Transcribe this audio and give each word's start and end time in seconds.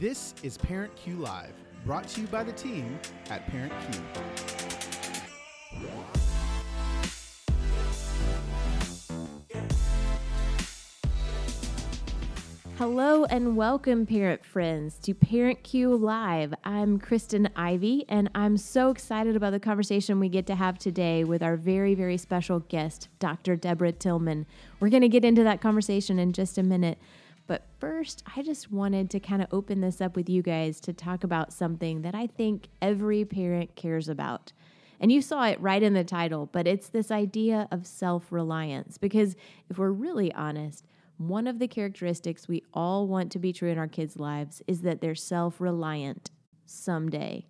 This 0.00 0.34
is 0.42 0.56
Parent 0.56 0.96
Cue 0.96 1.16
Live, 1.16 1.52
brought 1.84 2.08
to 2.08 2.22
you 2.22 2.26
by 2.28 2.42
the 2.42 2.52
team 2.52 2.98
at 3.28 3.46
Parent 3.48 3.70
Cue. 3.92 4.00
Hello 12.78 13.26
and 13.26 13.58
welcome, 13.58 14.06
parent 14.06 14.42
friends, 14.42 14.94
to 15.00 15.12
Parent 15.12 15.62
Cue 15.64 15.94
Live. 15.94 16.54
I'm 16.64 16.98
Kristen 16.98 17.50
Ivy, 17.54 18.06
and 18.08 18.30
I'm 18.34 18.56
so 18.56 18.88
excited 18.88 19.36
about 19.36 19.50
the 19.50 19.60
conversation 19.60 20.18
we 20.18 20.30
get 20.30 20.46
to 20.46 20.54
have 20.54 20.78
today 20.78 21.24
with 21.24 21.42
our 21.42 21.56
very, 21.56 21.94
very 21.94 22.16
special 22.16 22.60
guest, 22.60 23.08
Dr. 23.18 23.54
Deborah 23.54 23.92
Tillman. 23.92 24.46
We're 24.80 24.88
going 24.88 25.02
to 25.02 25.10
get 25.10 25.26
into 25.26 25.44
that 25.44 25.60
conversation 25.60 26.18
in 26.18 26.32
just 26.32 26.56
a 26.56 26.62
minute. 26.62 26.96
But 27.50 27.66
first, 27.80 28.22
I 28.36 28.42
just 28.42 28.70
wanted 28.70 29.10
to 29.10 29.18
kind 29.18 29.42
of 29.42 29.48
open 29.50 29.80
this 29.80 30.00
up 30.00 30.14
with 30.14 30.28
you 30.30 30.40
guys 30.40 30.78
to 30.82 30.92
talk 30.92 31.24
about 31.24 31.52
something 31.52 32.02
that 32.02 32.14
I 32.14 32.28
think 32.28 32.68
every 32.80 33.24
parent 33.24 33.74
cares 33.74 34.08
about. 34.08 34.52
And 35.00 35.10
you 35.10 35.20
saw 35.20 35.42
it 35.48 35.60
right 35.60 35.82
in 35.82 35.92
the 35.92 36.04
title, 36.04 36.48
but 36.52 36.68
it's 36.68 36.88
this 36.88 37.10
idea 37.10 37.66
of 37.72 37.88
self 37.88 38.30
reliance. 38.30 38.98
Because 38.98 39.34
if 39.68 39.78
we're 39.78 39.90
really 39.90 40.32
honest, 40.32 40.86
one 41.16 41.48
of 41.48 41.58
the 41.58 41.66
characteristics 41.66 42.46
we 42.46 42.62
all 42.72 43.08
want 43.08 43.32
to 43.32 43.40
be 43.40 43.52
true 43.52 43.68
in 43.68 43.78
our 43.78 43.88
kids' 43.88 44.16
lives 44.16 44.62
is 44.68 44.82
that 44.82 45.00
they're 45.00 45.16
self 45.16 45.60
reliant 45.60 46.30
someday. 46.66 47.48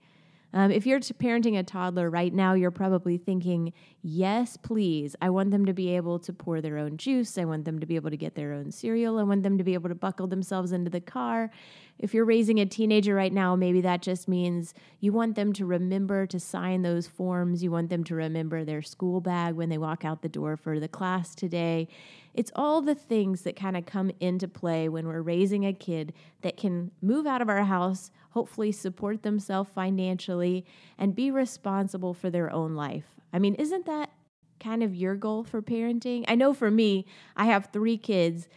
Um, 0.52 0.72
if 0.72 0.84
you're 0.84 1.00
parenting 1.00 1.58
a 1.58 1.62
toddler 1.62 2.10
right 2.10 2.34
now, 2.34 2.54
you're 2.54 2.72
probably 2.72 3.16
thinking, 3.16 3.72
yes, 4.02 4.56
please. 4.56 5.14
I 5.22 5.30
want 5.30 5.52
them 5.52 5.64
to 5.66 5.72
be 5.72 5.94
able 5.94 6.18
to 6.20 6.32
pour 6.32 6.60
their 6.60 6.76
own 6.76 6.96
juice. 6.96 7.38
I 7.38 7.44
want 7.44 7.64
them 7.64 7.78
to 7.78 7.86
be 7.86 7.96
able 7.96 8.10
to 8.10 8.16
get 8.16 8.34
their 8.34 8.52
own 8.52 8.72
cereal. 8.72 9.18
I 9.18 9.22
want 9.22 9.44
them 9.44 9.58
to 9.58 9.64
be 9.64 9.74
able 9.74 9.88
to 9.88 9.94
buckle 9.94 10.26
themselves 10.26 10.72
into 10.72 10.90
the 10.90 11.00
car. 11.00 11.50
If 11.98 12.14
you're 12.14 12.24
raising 12.24 12.58
a 12.58 12.66
teenager 12.66 13.14
right 13.14 13.32
now, 13.32 13.54
maybe 13.54 13.80
that 13.82 14.02
just 14.02 14.26
means 14.26 14.74
you 15.00 15.12
want 15.12 15.36
them 15.36 15.52
to 15.52 15.66
remember 15.66 16.26
to 16.26 16.40
sign 16.40 16.82
those 16.82 17.06
forms. 17.06 17.62
You 17.62 17.70
want 17.70 17.90
them 17.90 18.02
to 18.04 18.14
remember 18.14 18.64
their 18.64 18.82
school 18.82 19.20
bag 19.20 19.54
when 19.54 19.68
they 19.68 19.78
walk 19.78 20.04
out 20.04 20.22
the 20.22 20.28
door 20.28 20.56
for 20.56 20.80
the 20.80 20.88
class 20.88 21.34
today. 21.34 21.88
It's 22.32 22.52
all 22.54 22.80
the 22.80 22.94
things 22.94 23.42
that 23.42 23.54
kind 23.54 23.76
of 23.76 23.86
come 23.86 24.10
into 24.18 24.48
play 24.48 24.88
when 24.88 25.06
we're 25.06 25.20
raising 25.20 25.66
a 25.66 25.72
kid 25.72 26.12
that 26.42 26.56
can 26.56 26.90
move 27.02 27.26
out 27.26 27.42
of 27.42 27.48
our 27.48 27.64
house, 27.64 28.10
hopefully 28.30 28.72
support 28.72 29.22
themselves 29.22 29.70
financially, 29.74 30.64
and 30.98 31.14
be 31.14 31.30
responsible 31.30 32.14
for 32.14 32.30
their 32.30 32.52
own 32.52 32.74
life. 32.74 33.06
I 33.32 33.38
mean, 33.38 33.54
isn't 33.54 33.86
that 33.86 34.10
kind 34.58 34.82
of 34.82 34.94
your 34.94 35.14
goal 35.14 35.44
for 35.44 35.62
parenting? 35.62 36.24
I 36.28 36.34
know 36.34 36.52
for 36.52 36.70
me, 36.70 37.06
I 37.36 37.46
have 37.46 37.70
three 37.72 37.96
kids, 37.96 38.48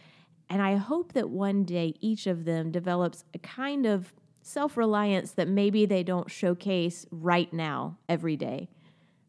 and 0.48 0.62
I 0.62 0.76
hope 0.76 1.12
that 1.12 1.30
one 1.30 1.64
day 1.64 1.94
each 2.00 2.26
of 2.26 2.44
them 2.44 2.70
develops 2.70 3.24
a 3.34 3.38
kind 3.38 3.86
of 3.86 4.12
self 4.42 4.76
reliance 4.76 5.32
that 5.32 5.48
maybe 5.48 5.86
they 5.86 6.02
don't 6.02 6.30
showcase 6.30 7.06
right 7.10 7.52
now 7.52 7.98
every 8.08 8.36
day. 8.36 8.68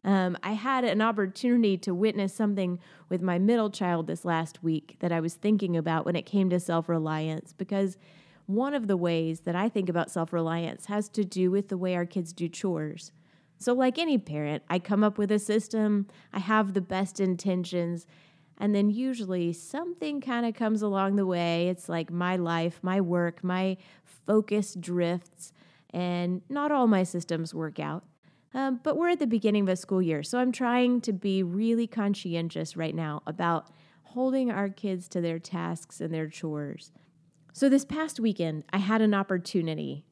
Um, 0.04 0.38
I 0.42 0.52
had 0.52 0.84
an 0.84 1.02
opportunity 1.02 1.76
to 1.78 1.92
witness 1.92 2.32
something 2.32 2.78
with 3.08 3.22
my 3.22 3.40
middle 3.40 3.70
child 3.70 4.06
this 4.06 4.24
last 4.24 4.62
week 4.62 4.96
that 5.00 5.10
I 5.10 5.18
was 5.18 5.34
thinking 5.34 5.76
about 5.76 6.06
when 6.06 6.14
it 6.14 6.26
came 6.26 6.48
to 6.50 6.60
self 6.60 6.88
reliance 6.88 7.52
because 7.52 7.96
one 8.46 8.74
of 8.74 8.86
the 8.86 8.96
ways 8.96 9.40
that 9.40 9.56
I 9.56 9.68
think 9.68 9.88
about 9.88 10.10
self 10.10 10.32
reliance 10.32 10.86
has 10.86 11.08
to 11.10 11.24
do 11.24 11.50
with 11.50 11.68
the 11.68 11.76
way 11.76 11.94
our 11.94 12.06
kids 12.06 12.32
do 12.32 12.48
chores. 12.48 13.12
So, 13.58 13.72
like 13.72 13.98
any 13.98 14.18
parent, 14.18 14.62
I 14.68 14.78
come 14.78 15.02
up 15.02 15.18
with 15.18 15.32
a 15.32 15.38
system, 15.38 16.06
I 16.32 16.38
have 16.38 16.74
the 16.74 16.80
best 16.80 17.20
intentions, 17.20 18.06
and 18.58 18.74
then 18.74 18.90
usually 18.90 19.52
something 19.52 20.20
kind 20.20 20.46
of 20.46 20.54
comes 20.54 20.82
along 20.82 21.16
the 21.16 21.26
way. 21.26 21.68
It's 21.68 21.88
like 21.88 22.10
my 22.10 22.36
life, 22.36 22.78
my 22.82 23.00
work, 23.00 23.42
my 23.42 23.76
focus 24.04 24.74
drifts, 24.78 25.52
and 25.90 26.42
not 26.48 26.70
all 26.70 26.86
my 26.86 27.02
systems 27.02 27.54
work 27.54 27.80
out. 27.80 28.04
Um, 28.54 28.80
but 28.82 28.96
we're 28.96 29.10
at 29.10 29.18
the 29.18 29.26
beginning 29.26 29.64
of 29.64 29.68
a 29.68 29.76
school 29.76 30.00
year, 30.00 30.22
so 30.22 30.38
I'm 30.38 30.52
trying 30.52 31.00
to 31.02 31.12
be 31.12 31.42
really 31.42 31.86
conscientious 31.86 32.76
right 32.76 32.94
now 32.94 33.22
about 33.26 33.70
holding 34.02 34.50
our 34.50 34.68
kids 34.68 35.08
to 35.08 35.20
their 35.20 35.38
tasks 35.38 36.00
and 36.00 36.12
their 36.12 36.28
chores. 36.28 36.92
So, 37.56 37.70
this 37.70 37.86
past 37.86 38.20
weekend, 38.20 38.64
I 38.70 38.76
had 38.76 39.00
an 39.00 39.14
opportunity 39.14 40.04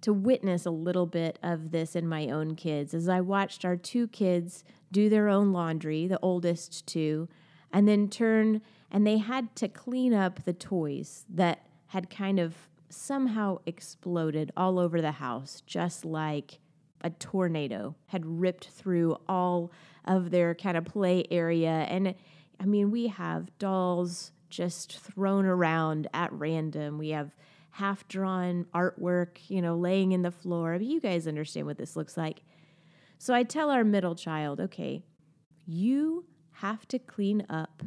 to 0.00 0.12
witness 0.12 0.66
a 0.66 0.72
little 0.72 1.06
bit 1.06 1.38
of 1.44 1.70
this 1.70 1.94
in 1.94 2.08
my 2.08 2.26
own 2.26 2.56
kids 2.56 2.92
as 2.92 3.08
I 3.08 3.20
watched 3.20 3.64
our 3.64 3.76
two 3.76 4.08
kids 4.08 4.64
do 4.90 5.08
their 5.08 5.28
own 5.28 5.52
laundry, 5.52 6.08
the 6.08 6.18
oldest 6.22 6.88
two, 6.88 7.28
and 7.72 7.86
then 7.86 8.08
turn 8.08 8.62
and 8.90 9.06
they 9.06 9.18
had 9.18 9.54
to 9.54 9.68
clean 9.68 10.12
up 10.12 10.42
the 10.42 10.52
toys 10.52 11.24
that 11.28 11.68
had 11.86 12.10
kind 12.10 12.40
of 12.40 12.56
somehow 12.88 13.58
exploded 13.64 14.50
all 14.56 14.80
over 14.80 15.00
the 15.00 15.12
house, 15.12 15.62
just 15.68 16.04
like 16.04 16.58
a 17.02 17.10
tornado 17.10 17.94
had 18.06 18.26
ripped 18.26 18.70
through 18.70 19.16
all 19.28 19.70
of 20.04 20.32
their 20.32 20.52
kind 20.52 20.76
of 20.76 20.84
play 20.84 21.24
area. 21.30 21.86
And 21.88 22.16
I 22.58 22.64
mean, 22.64 22.90
we 22.90 23.06
have 23.06 23.56
dolls 23.60 24.32
just 24.48 24.98
thrown 24.98 25.46
around 25.46 26.08
at 26.12 26.32
random. 26.32 26.98
We 26.98 27.10
have 27.10 27.34
half 27.72 28.06
drawn 28.08 28.66
artwork, 28.74 29.38
you 29.48 29.62
know, 29.62 29.76
laying 29.76 30.12
in 30.12 30.22
the 30.22 30.30
floor. 30.30 30.74
I 30.74 30.78
mean, 30.78 30.90
you 30.90 31.00
guys 31.00 31.28
understand 31.28 31.66
what 31.66 31.78
this 31.78 31.96
looks 31.96 32.16
like. 32.16 32.42
So 33.18 33.34
I 33.34 33.42
tell 33.42 33.70
our 33.70 33.84
middle 33.84 34.14
child, 34.14 34.60
okay, 34.60 35.04
you 35.66 36.24
have 36.52 36.86
to 36.88 36.98
clean 36.98 37.44
up 37.48 37.82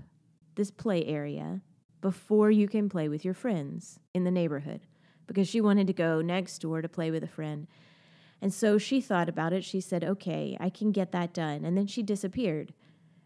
this 0.55 0.71
play 0.71 1.05
area 1.05 1.61
before 2.01 2.51
you 2.51 2.67
can 2.67 2.89
play 2.89 3.07
with 3.07 3.23
your 3.23 3.33
friends 3.33 3.99
in 4.13 4.23
the 4.23 4.31
neighborhood 4.31 4.81
because 5.27 5.47
she 5.47 5.61
wanted 5.61 5.87
to 5.87 5.93
go 5.93 6.21
next 6.21 6.59
door 6.59 6.81
to 6.81 6.89
play 6.89 7.11
with 7.11 7.23
a 7.23 7.27
friend. 7.27 7.67
And 8.41 8.53
so 8.53 8.77
she 8.77 9.01
thought 9.01 9.29
about 9.29 9.53
it. 9.53 9.63
She 9.63 9.79
said, 9.79 10.03
okay, 10.03 10.57
I 10.59 10.69
can 10.69 10.91
get 10.91 11.11
that 11.11 11.33
done. 11.33 11.63
And 11.63 11.77
then 11.77 11.87
she 11.87 12.01
disappeared. 12.01 12.73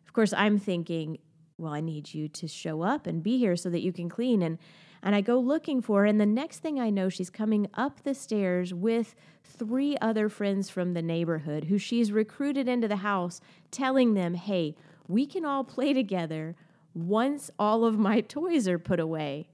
Of 0.06 0.14
course, 0.14 0.34
I'm 0.34 0.60
thinking, 0.60 1.20
well, 1.58 1.74
I 1.74 1.82
need 1.82 2.14
you 2.14 2.28
to 2.30 2.48
show 2.48 2.82
up 2.82 3.08
and 3.08 3.24
be 3.24 3.38
here 3.38 3.56
so 3.56 3.70
that 3.70 3.82
you 3.82 3.94
can 3.94 4.10
clean. 4.10 4.42
And 4.42 4.58
and 5.04 5.14
I 5.14 5.22
go 5.22 5.38
looking 5.38 5.84
for 5.84 6.00
her, 6.00 6.06
and 6.06 6.20
the 6.20 6.26
next 6.26 6.60
thing 6.60 6.80
I 6.80 6.90
know, 6.90 7.10
she's 7.10 7.30
coming 7.30 7.68
up 7.76 8.02
the 8.02 8.16
stairs 8.16 8.74
with 8.74 9.14
three 9.44 9.96
other 10.02 10.30
friends 10.30 10.72
from 10.72 10.94
the 10.94 11.02
neighborhood 11.04 11.66
who 11.66 11.78
she's 11.78 12.12
recruited 12.12 12.68
into 12.68 12.88
the 12.88 12.96
house, 12.96 13.40
telling 13.70 14.16
them, 14.16 14.34
hey, 14.34 14.76
we 15.08 15.28
can 15.28 15.46
all 15.46 15.64
play 15.64 15.94
together 15.94 16.56
once 16.96 17.52
all 17.60 17.86
of 17.86 18.00
my 18.00 18.22
toys 18.28 18.68
are 18.68 18.80
put 18.80 19.00
away. 19.00 19.48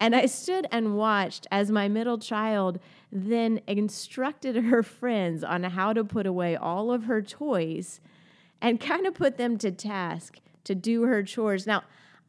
And 0.00 0.16
I 0.16 0.26
stood 0.26 0.66
and 0.72 0.96
watched 0.96 1.46
as 1.52 1.70
my 1.70 1.86
middle 1.86 2.18
child 2.18 2.80
then 3.12 3.60
instructed 3.68 4.56
her 4.56 4.82
friends 4.82 5.44
on 5.44 5.62
how 5.62 5.92
to 5.92 6.02
put 6.02 6.26
away 6.26 6.56
all 6.56 6.90
of 6.90 7.04
her 7.04 7.22
toys 7.22 8.00
and 8.60 8.80
kind 8.80 9.06
of 9.06 9.14
put 9.14 9.36
them 9.36 9.58
to 9.58 9.70
task 9.70 10.38
to 10.64 10.74
do 10.74 11.02
her 11.02 11.22
chores. 11.22 11.66
Now, 11.66 11.82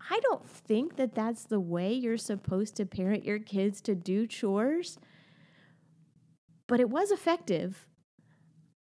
I 0.10 0.20
don't 0.22 0.50
think 0.50 0.98
that 0.98 1.16
that's 1.16 1.46
the 1.46 1.60
way 1.60 1.94
you're 1.94 2.18
supposed 2.18 2.76
to 2.76 2.86
parent 2.86 3.24
your 3.24 3.40
kids 3.40 3.80
to 3.82 3.96
do 3.96 4.28
chores, 4.28 4.98
but 6.68 6.80
it 6.80 6.90
was 6.90 7.12
effective. 7.12 7.88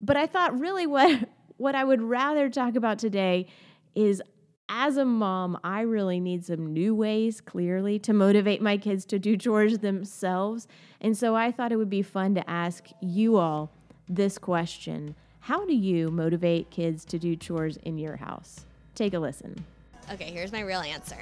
But 0.01 0.17
I 0.17 0.27
thought 0.27 0.59
really 0.59 0.87
what 0.87 1.29
what 1.57 1.75
I 1.75 1.85
would 1.85 2.03
rather 2.03 2.49
talk 2.49 2.75
about 2.75 2.99
today 2.99 3.47
is 3.95 4.21
as 4.69 4.97
a 4.97 5.05
mom, 5.05 5.59
I 5.63 5.83
really 5.83 6.19
need 6.19 6.47
some 6.47 6.73
new 6.73 6.95
ways, 6.95 7.41
clearly, 7.41 7.99
to 8.01 8.13
motivate 8.13 8.63
my 8.63 8.79
kids 8.79 9.05
to 9.07 9.19
do 9.19 9.37
chores 9.37 9.79
themselves. 9.79 10.67
And 11.01 11.17
so 11.17 11.37
I 11.37 11.53
thought 11.53 11.73
it 11.73 11.77
would 11.77 11.91
be 11.91 12.03
fun 12.03 12.35
to 12.37 12.51
ask 12.51 12.87
you 13.01 13.37
all 13.37 13.71
this 14.09 14.39
question 14.39 15.15
How 15.41 15.67
do 15.67 15.75
you 15.75 16.11
motivate 16.11 16.71
kids 16.71 17.05
to 17.07 17.19
do 17.19 17.37
chores 17.37 17.77
in 17.79 17.99
your 17.99 18.17
house? 18.17 18.65
Take 18.95 19.15
a 19.15 19.19
listen. 19.19 19.65
Okay, 20.13 20.31
here's 20.31 20.53
my 20.53 20.61
real 20.61 20.81
answer. 20.81 21.17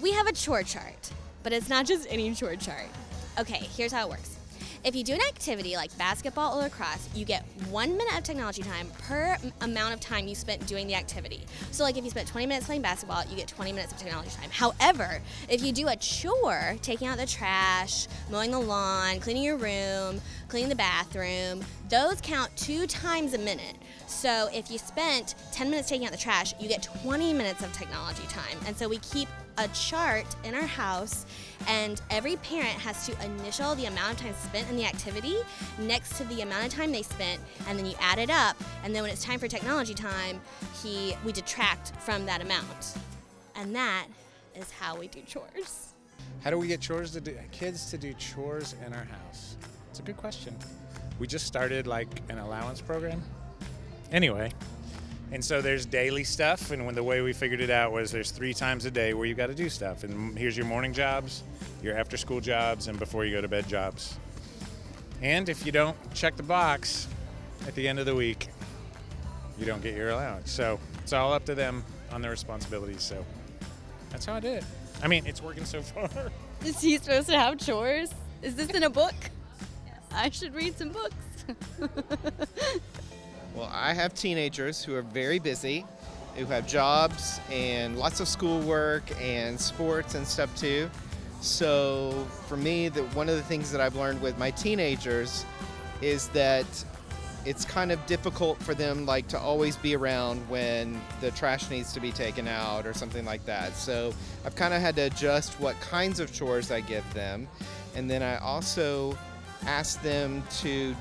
We 0.00 0.12
have 0.12 0.26
a 0.26 0.32
chore 0.32 0.62
chart, 0.62 1.10
but 1.42 1.52
it's 1.52 1.68
not 1.68 1.86
just 1.86 2.06
any 2.10 2.34
chore 2.34 2.56
chart. 2.56 2.86
Okay, 3.38 3.68
here's 3.76 3.92
how 3.92 4.06
it 4.06 4.10
works. 4.10 4.35
If 4.86 4.94
you 4.94 5.02
do 5.02 5.14
an 5.14 5.20
activity 5.20 5.74
like 5.74 5.98
basketball 5.98 6.56
or 6.56 6.62
lacrosse, 6.62 7.08
you 7.12 7.24
get 7.24 7.44
one 7.70 7.96
minute 7.96 8.16
of 8.16 8.22
technology 8.22 8.62
time 8.62 8.86
per 9.00 9.36
amount 9.60 9.94
of 9.94 9.98
time 9.98 10.28
you 10.28 10.36
spent 10.36 10.64
doing 10.68 10.86
the 10.86 10.94
activity. 10.94 11.40
So, 11.72 11.82
like 11.82 11.96
if 11.96 12.04
you 12.04 12.10
spent 12.10 12.28
20 12.28 12.46
minutes 12.46 12.66
playing 12.66 12.82
basketball, 12.82 13.24
you 13.28 13.34
get 13.34 13.48
20 13.48 13.72
minutes 13.72 13.90
of 13.90 13.98
technology 13.98 14.30
time. 14.30 14.48
However, 14.48 15.20
if 15.48 15.60
you 15.60 15.72
do 15.72 15.88
a 15.88 15.96
chore, 15.96 16.76
taking 16.82 17.08
out 17.08 17.18
the 17.18 17.26
trash, 17.26 18.06
mowing 18.30 18.52
the 18.52 18.60
lawn, 18.60 19.18
cleaning 19.18 19.42
your 19.42 19.56
room, 19.56 20.20
cleaning 20.46 20.68
the 20.68 20.76
bathroom, 20.76 21.64
those 21.88 22.20
count 22.20 22.56
two 22.56 22.86
times 22.86 23.34
a 23.34 23.38
minute. 23.38 23.74
So, 24.06 24.48
if 24.54 24.70
you 24.70 24.78
spent 24.78 25.34
10 25.50 25.68
minutes 25.68 25.88
taking 25.88 26.06
out 26.06 26.12
the 26.12 26.18
trash, 26.18 26.54
you 26.60 26.68
get 26.68 26.88
20 27.02 27.32
minutes 27.32 27.60
of 27.64 27.72
technology 27.72 28.22
time. 28.28 28.56
And 28.68 28.76
so, 28.76 28.88
we 28.88 28.98
keep 28.98 29.26
a 29.58 29.68
chart 29.68 30.26
in 30.44 30.54
our 30.54 30.62
house, 30.62 31.26
and 31.68 32.00
every 32.10 32.36
parent 32.36 32.78
has 32.78 33.06
to 33.06 33.24
initial 33.24 33.74
the 33.74 33.86
amount 33.86 34.12
of 34.12 34.18
time 34.18 34.34
spent 34.34 34.68
in 34.70 34.76
the 34.76 34.84
activity 34.84 35.36
next 35.78 36.16
to 36.18 36.24
the 36.24 36.42
amount 36.42 36.66
of 36.66 36.72
time 36.72 36.92
they 36.92 37.02
spent, 37.02 37.40
and 37.68 37.78
then 37.78 37.86
you 37.86 37.94
add 38.00 38.18
it 38.18 38.30
up. 38.30 38.56
And 38.84 38.94
then 38.94 39.02
when 39.02 39.10
it's 39.10 39.24
time 39.24 39.38
for 39.38 39.48
technology 39.48 39.94
time, 39.94 40.40
he 40.82 41.16
we 41.24 41.32
detract 41.32 41.92
from 42.00 42.26
that 42.26 42.42
amount, 42.42 42.96
and 43.54 43.74
that 43.74 44.06
is 44.54 44.70
how 44.70 44.98
we 44.98 45.08
do 45.08 45.20
chores. 45.22 45.94
How 46.42 46.50
do 46.50 46.58
we 46.58 46.68
get 46.68 46.80
chores 46.80 47.12
to 47.12 47.20
do, 47.20 47.36
kids 47.50 47.90
to 47.90 47.98
do 47.98 48.12
chores 48.14 48.74
in 48.86 48.92
our 48.92 49.04
house? 49.04 49.56
It's 49.90 50.00
a 50.00 50.02
good 50.02 50.16
question. 50.16 50.56
We 51.18 51.26
just 51.26 51.46
started 51.46 51.86
like 51.86 52.08
an 52.28 52.38
allowance 52.38 52.80
program. 52.80 53.22
Anyway, 54.12 54.52
and 55.32 55.44
so 55.44 55.60
there's 55.60 55.86
daily 55.86 56.24
stuff, 56.24 56.70
and 56.70 56.86
when 56.86 56.94
the 56.94 57.02
way 57.02 57.20
we 57.20 57.32
figured 57.32 57.60
it 57.60 57.70
out 57.70 57.92
was 57.92 58.10
there's 58.10 58.30
three 58.30 58.54
times 58.54 58.84
a 58.84 58.90
day 58.90 59.12
where 59.14 59.26
you've 59.26 59.36
got 59.36 59.48
to 59.48 59.54
do 59.54 59.68
stuff, 59.68 60.04
and 60.04 60.38
here's 60.38 60.56
your 60.56 60.66
morning 60.66 60.92
jobs, 60.92 61.42
your 61.82 61.96
after 61.96 62.16
school 62.16 62.40
jobs, 62.40 62.88
and 62.88 62.98
before 62.98 63.24
you 63.24 63.34
go 63.34 63.40
to 63.40 63.48
bed 63.48 63.68
jobs. 63.68 64.18
And 65.22 65.48
if 65.48 65.64
you 65.64 65.72
don't 65.72 65.96
check 66.14 66.36
the 66.36 66.42
box 66.42 67.08
at 67.66 67.74
the 67.74 67.88
end 67.88 67.98
of 67.98 68.06
the 68.06 68.14
week, 68.14 68.48
you 69.58 69.66
don't 69.66 69.82
get 69.82 69.94
your 69.94 70.10
allowance. 70.10 70.50
So 70.50 70.78
it's 71.02 71.12
all 71.12 71.32
up 71.32 71.44
to 71.46 71.54
them 71.54 71.84
on 72.12 72.22
their 72.22 72.30
responsibilities. 72.30 73.02
So 73.02 73.24
that's 74.10 74.26
how 74.26 74.34
I 74.34 74.40
did 74.40 74.58
it. 74.58 74.64
I 75.02 75.08
mean, 75.08 75.26
it's 75.26 75.42
working 75.42 75.64
so 75.64 75.82
far. 75.82 76.08
Is 76.64 76.80
he 76.80 76.98
supposed 76.98 77.28
to 77.28 77.38
have 77.38 77.58
chores? 77.58 78.10
Is 78.42 78.54
this 78.54 78.70
in 78.70 78.82
a 78.82 78.90
book? 78.90 79.14
I 80.12 80.30
should 80.30 80.54
read 80.54 80.76
some 80.78 80.90
books. 80.90 81.14
well, 83.56 83.70
I 83.72 83.94
have 83.94 84.14
teenagers 84.14 84.84
who 84.84 84.94
are 84.94 85.02
very 85.02 85.38
busy, 85.38 85.86
who 86.36 86.44
have 86.44 86.66
jobs 86.66 87.40
and 87.50 87.98
lots 87.98 88.20
of 88.20 88.28
schoolwork 88.28 89.02
and 89.20 89.58
sports 89.58 90.14
and 90.14 90.26
stuff 90.26 90.54
too. 90.56 90.90
So 91.40 92.26
for 92.46 92.58
me, 92.58 92.88
that 92.90 93.02
one 93.16 93.30
of 93.30 93.36
the 93.36 93.42
things 93.42 93.72
that 93.72 93.80
I've 93.80 93.96
learned 93.96 94.20
with 94.20 94.38
my 94.38 94.50
teenagers 94.50 95.46
is 96.02 96.28
that 96.28 96.66
it's 97.46 97.64
kind 97.64 97.92
of 97.92 98.04
difficult 98.06 98.60
for 98.62 98.74
them 98.74 99.06
like 99.06 99.28
to 99.28 99.38
always 99.38 99.76
be 99.76 99.96
around 99.96 100.38
when 100.50 101.00
the 101.20 101.30
trash 101.30 101.70
needs 101.70 101.92
to 101.94 102.00
be 102.00 102.12
taken 102.12 102.48
out 102.48 102.86
or 102.86 102.92
something 102.92 103.24
like 103.24 103.46
that. 103.46 103.74
So 103.74 104.12
I've 104.44 104.56
kind 104.56 104.74
of 104.74 104.82
had 104.82 104.96
to 104.96 105.02
adjust 105.02 105.58
what 105.60 105.80
kinds 105.80 106.20
of 106.20 106.32
chores 106.32 106.70
I 106.70 106.80
give 106.80 107.04
them. 107.14 107.48
And 107.94 108.10
then 108.10 108.22
I 108.22 108.36
also 108.38 109.16
ask 109.64 110.02
them 110.02 110.42
to 110.58 110.94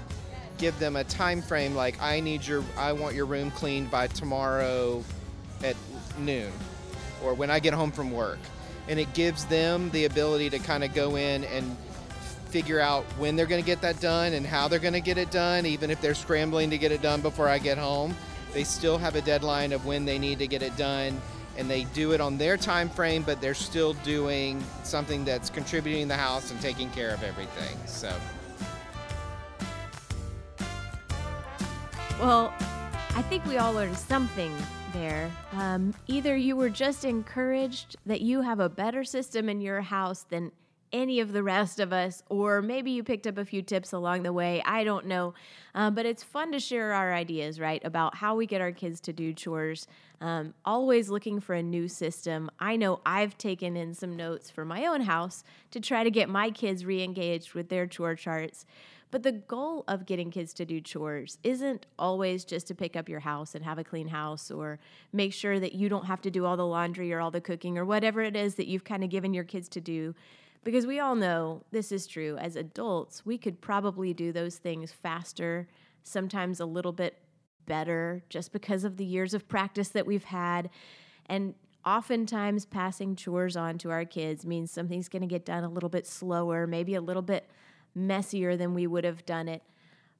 give 0.57 0.77
them 0.79 0.95
a 0.95 1.03
time 1.03 1.41
frame 1.41 1.75
like 1.75 2.01
I 2.01 2.19
need 2.19 2.45
your 2.45 2.63
I 2.77 2.93
want 2.93 3.15
your 3.15 3.25
room 3.25 3.51
cleaned 3.51 3.91
by 3.91 4.07
tomorrow 4.07 5.03
at 5.63 5.75
noon 6.19 6.51
or 7.23 7.33
when 7.33 7.49
I 7.49 7.59
get 7.59 7.73
home 7.73 7.91
from 7.91 8.11
work. 8.11 8.39
And 8.87 8.99
it 8.99 9.13
gives 9.13 9.45
them 9.45 9.89
the 9.91 10.05
ability 10.05 10.49
to 10.51 10.59
kind 10.59 10.83
of 10.83 10.93
go 10.93 11.15
in 11.15 11.43
and 11.45 11.75
figure 12.49 12.79
out 12.79 13.03
when 13.17 13.35
they're 13.35 13.47
going 13.47 13.61
to 13.61 13.65
get 13.65 13.81
that 13.81 13.99
done 13.99 14.33
and 14.33 14.45
how 14.45 14.67
they're 14.67 14.79
going 14.79 14.93
to 14.93 15.01
get 15.01 15.17
it 15.17 15.31
done 15.31 15.65
even 15.65 15.89
if 15.89 15.99
they're 16.01 16.13
scrambling 16.13 16.69
to 16.69 16.77
get 16.77 16.91
it 16.91 17.01
done 17.01 17.21
before 17.21 17.49
I 17.49 17.57
get 17.57 17.77
home. 17.77 18.15
They 18.53 18.63
still 18.63 18.97
have 18.97 19.15
a 19.15 19.21
deadline 19.21 19.73
of 19.73 19.85
when 19.85 20.05
they 20.05 20.19
need 20.19 20.39
to 20.39 20.47
get 20.47 20.61
it 20.61 20.77
done 20.77 21.19
and 21.57 21.69
they 21.69 21.85
do 21.85 22.11
it 22.11 22.21
on 22.21 22.37
their 22.37 22.57
time 22.57 22.89
frame 22.89 23.23
but 23.23 23.41
they're 23.41 23.53
still 23.53 23.93
doing 23.95 24.63
something 24.83 25.25
that's 25.25 25.49
contributing 25.49 26.03
to 26.03 26.07
the 26.09 26.15
house 26.15 26.51
and 26.51 26.61
taking 26.61 26.89
care 26.91 27.11
of 27.11 27.23
everything 27.23 27.77
so 27.85 28.13
well 32.19 32.53
i 33.15 33.21
think 33.23 33.45
we 33.45 33.57
all 33.57 33.73
learned 33.73 33.97
something 33.97 34.51
there. 34.95 35.29
Um, 35.51 35.93
either 36.07 36.35
you 36.35 36.55
were 36.55 36.69
just 36.69 37.03
encouraged 37.03 37.97
that 38.05 38.21
you 38.21 38.41
have 38.41 38.59
a 38.59 38.69
better 38.69 39.03
system 39.03 39.49
in 39.49 39.59
your 39.59 39.81
house 39.81 40.23
than 40.23 40.51
any 40.93 41.19
of 41.19 41.33
the 41.33 41.43
rest 41.43 41.81
of 41.81 41.91
us, 41.91 42.23
or 42.29 42.61
maybe 42.61 42.91
you 42.91 43.03
picked 43.03 43.27
up 43.27 43.37
a 43.37 43.43
few 43.43 43.61
tips 43.61 43.91
along 43.91 44.23
the 44.23 44.31
way. 44.31 44.63
I 44.65 44.85
don't 44.85 45.07
know. 45.07 45.33
Um, 45.73 45.93
but 45.93 46.05
it's 46.05 46.23
fun 46.23 46.53
to 46.53 46.59
share 46.59 46.93
our 46.93 47.13
ideas, 47.13 47.59
right, 47.59 47.83
about 47.83 48.15
how 48.15 48.35
we 48.35 48.45
get 48.45 48.61
our 48.61 48.71
kids 48.71 49.01
to 49.01 49.13
do 49.13 49.33
chores. 49.33 49.87
Um, 50.21 50.53
always 50.63 51.09
looking 51.09 51.41
for 51.41 51.53
a 51.53 51.63
new 51.63 51.89
system. 51.89 52.49
I 52.59 52.77
know 52.77 53.01
I've 53.05 53.37
taken 53.37 53.75
in 53.75 53.93
some 53.93 54.15
notes 54.15 54.49
for 54.49 54.63
my 54.63 54.85
own 54.85 55.01
house 55.01 55.43
to 55.71 55.81
try 55.81 56.05
to 56.05 56.11
get 56.11 56.29
my 56.29 56.49
kids 56.49 56.85
re 56.85 57.03
engaged 57.03 57.53
with 57.53 57.67
their 57.67 57.85
chore 57.85 58.15
charts. 58.15 58.65
But 59.11 59.23
the 59.23 59.31
goal 59.31 59.83
of 59.87 60.05
getting 60.05 60.31
kids 60.31 60.53
to 60.55 60.65
do 60.65 60.81
chores 60.81 61.37
isn't 61.43 61.85
always 61.97 62.43
just 62.43 62.67
to 62.67 62.75
pick 62.75 62.95
up 62.95 63.07
your 63.07 63.21
house 63.21 63.55
and 63.55 63.63
have 63.63 63.77
a 63.77 63.83
clean 63.83 64.07
house 64.07 64.51
or 64.51 64.79
make 65.13 65.31
sure 65.31 65.59
that 65.59 65.73
you 65.73 65.87
don't 65.89 66.05
have 66.05 66.21
to 66.21 66.31
do 66.31 66.45
all 66.45 66.57
the 66.57 66.65
laundry 66.65 67.13
or 67.13 67.21
all 67.21 67.31
the 67.31 67.41
cooking 67.41 67.77
or 67.77 67.85
whatever 67.85 68.21
it 68.21 68.35
is 68.35 68.55
that 68.55 68.67
you've 68.67 68.83
kind 68.83 69.03
of 69.03 69.09
given 69.09 69.33
your 69.33 69.43
kids 69.43 69.69
to 69.69 69.81
do. 69.81 70.15
Because 70.63 70.87
we 70.87 70.99
all 70.99 71.15
know 71.15 71.61
this 71.71 71.91
is 71.91 72.07
true. 72.07 72.37
As 72.37 72.55
adults, 72.55 73.25
we 73.25 73.37
could 73.37 73.61
probably 73.61 74.13
do 74.13 74.31
those 74.31 74.57
things 74.57 74.91
faster, 74.91 75.67
sometimes 76.03 76.59
a 76.59 76.65
little 76.65 76.91
bit 76.91 77.19
better, 77.67 78.23
just 78.29 78.51
because 78.51 78.83
of 78.83 78.97
the 78.97 79.05
years 79.05 79.35
of 79.35 79.47
practice 79.47 79.89
that 79.89 80.07
we've 80.07 80.23
had. 80.23 80.71
And 81.27 81.53
oftentimes, 81.85 82.65
passing 82.65 83.15
chores 83.15 83.55
on 83.55 83.77
to 83.77 83.91
our 83.91 84.05
kids 84.05 84.43
means 84.43 84.71
something's 84.71 85.07
going 85.07 85.21
to 85.21 85.27
get 85.27 85.45
done 85.45 85.63
a 85.63 85.69
little 85.69 85.89
bit 85.89 86.07
slower, 86.07 86.65
maybe 86.65 86.95
a 86.95 87.01
little 87.01 87.21
bit 87.21 87.47
messier 87.95 88.57
than 88.57 88.73
we 88.73 88.85
would 88.85 89.03
have 89.03 89.25
done 89.25 89.47
it. 89.47 89.63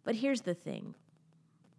But 0.04 0.16
here's 0.16 0.42
the 0.42 0.54
thing 0.54 0.96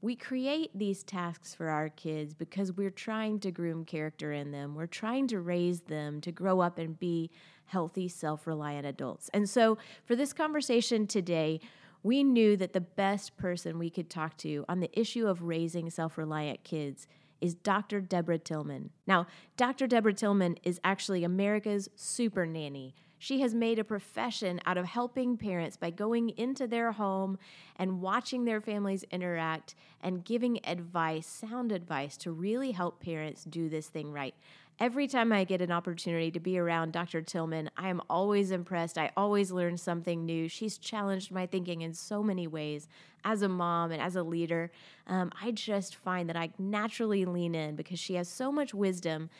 we 0.03 0.15
create 0.15 0.71
these 0.75 1.03
tasks 1.03 1.55
for 1.55 1.69
our 1.69 1.89
kids 1.89 2.35
because 2.35 2.71
we're 2.73 2.91
trying 2.91 3.41
to 3.41 3.51
groom 3.51 3.85
character 3.85 4.33
in 4.33 4.53
them. 4.53 4.75
We're 4.75 4.87
trying 4.87 5.27
to 5.29 5.41
raise 5.41 5.81
them 5.81 6.21
to 6.21 6.31
grow 6.31 6.61
up 6.61 6.79
and 6.79 6.99
be 6.99 7.31
healthy, 7.65 8.09
self 8.09 8.47
reliant 8.47 8.87
adults. 8.87 9.31
And 9.33 9.49
so, 9.49 9.79
for 10.05 10.15
this 10.15 10.33
conversation 10.33 11.07
today, 11.07 11.61
we 12.03 12.23
knew 12.23 12.57
that 12.57 12.73
the 12.73 12.81
best 12.81 13.37
person 13.37 13.79
we 13.79 13.91
could 13.91 14.09
talk 14.09 14.37
to 14.39 14.65
on 14.69 14.81
the 14.81 14.99
issue 14.99 15.27
of 15.27 15.43
raising 15.43 15.91
self 15.91 16.19
reliant 16.19 16.63
kids 16.63 17.07
is 17.41 17.55
Dr. 17.55 18.01
Deborah 18.01 18.39
Tillman. 18.39 18.91
Now, 19.07 19.27
Dr. 19.57 19.87
Deborah 19.87 20.15
Tillman 20.15 20.57
is 20.63 20.81
actually 20.85 21.25
America's 21.25 21.89
super 21.95 22.47
nanny. 22.47 22.95
She 23.19 23.41
has 23.41 23.55
made 23.55 23.79
a 23.79 23.85
profession 23.85 24.61
out 24.67 24.77
of 24.77 24.85
helping 24.85 25.37
parents 25.37 25.77
by 25.77 25.91
going 25.91 26.31
into 26.31 26.67
their 26.67 26.93
home 26.93 27.39
and 27.77 28.01
watching 28.01 28.45
their 28.45 28.61
families 28.61 29.05
interact 29.11 29.75
and 30.03 30.25
giving 30.25 30.61
advice, 30.67 31.27
sound 31.27 31.73
advice, 31.73 32.17
to 32.19 32.33
really 32.33 32.73
help 32.73 33.01
parents 33.01 33.45
do 33.45 33.69
this 33.69 33.89
thing 33.89 34.13
right. 34.13 34.35
Every 34.79 35.09
time 35.09 35.33
I 35.33 35.45
get 35.45 35.63
an 35.63 35.73
opportunity 35.73 36.31
to 36.33 36.41
be 36.41 36.59
around 36.59 36.93
Dr. 36.93 37.23
Tillman, 37.23 37.71
I 37.79 37.89
am 37.89 38.03
always 38.11 38.51
impressed. 38.51 38.99
I 38.99 39.11
always 39.17 39.51
learn 39.51 39.79
something 39.79 40.27
new. 40.27 40.49
She's 40.49 40.77
challenged 40.77 41.33
my 41.33 41.47
thinking 41.47 41.81
in 41.81 41.95
so 41.95 42.23
many 42.23 42.47
ways 42.47 42.87
as 43.25 43.41
a 43.41 43.49
mom 43.49 43.91
and 43.91 44.03
as 44.03 44.17
a 44.17 44.23
leader. 44.23 44.71
Um, 45.07 45.33
I 45.41 45.51
just 45.51 45.97
find 45.97 46.29
that 46.29 46.37
I 46.37 46.51
naturally 46.59 47.25
lean 47.25 47.55
in 47.55 47.75
because 47.75 47.99
she 47.99 48.17
has 48.17 48.29
so 48.29 48.53
much 48.53 48.75
wisdom 48.75 49.31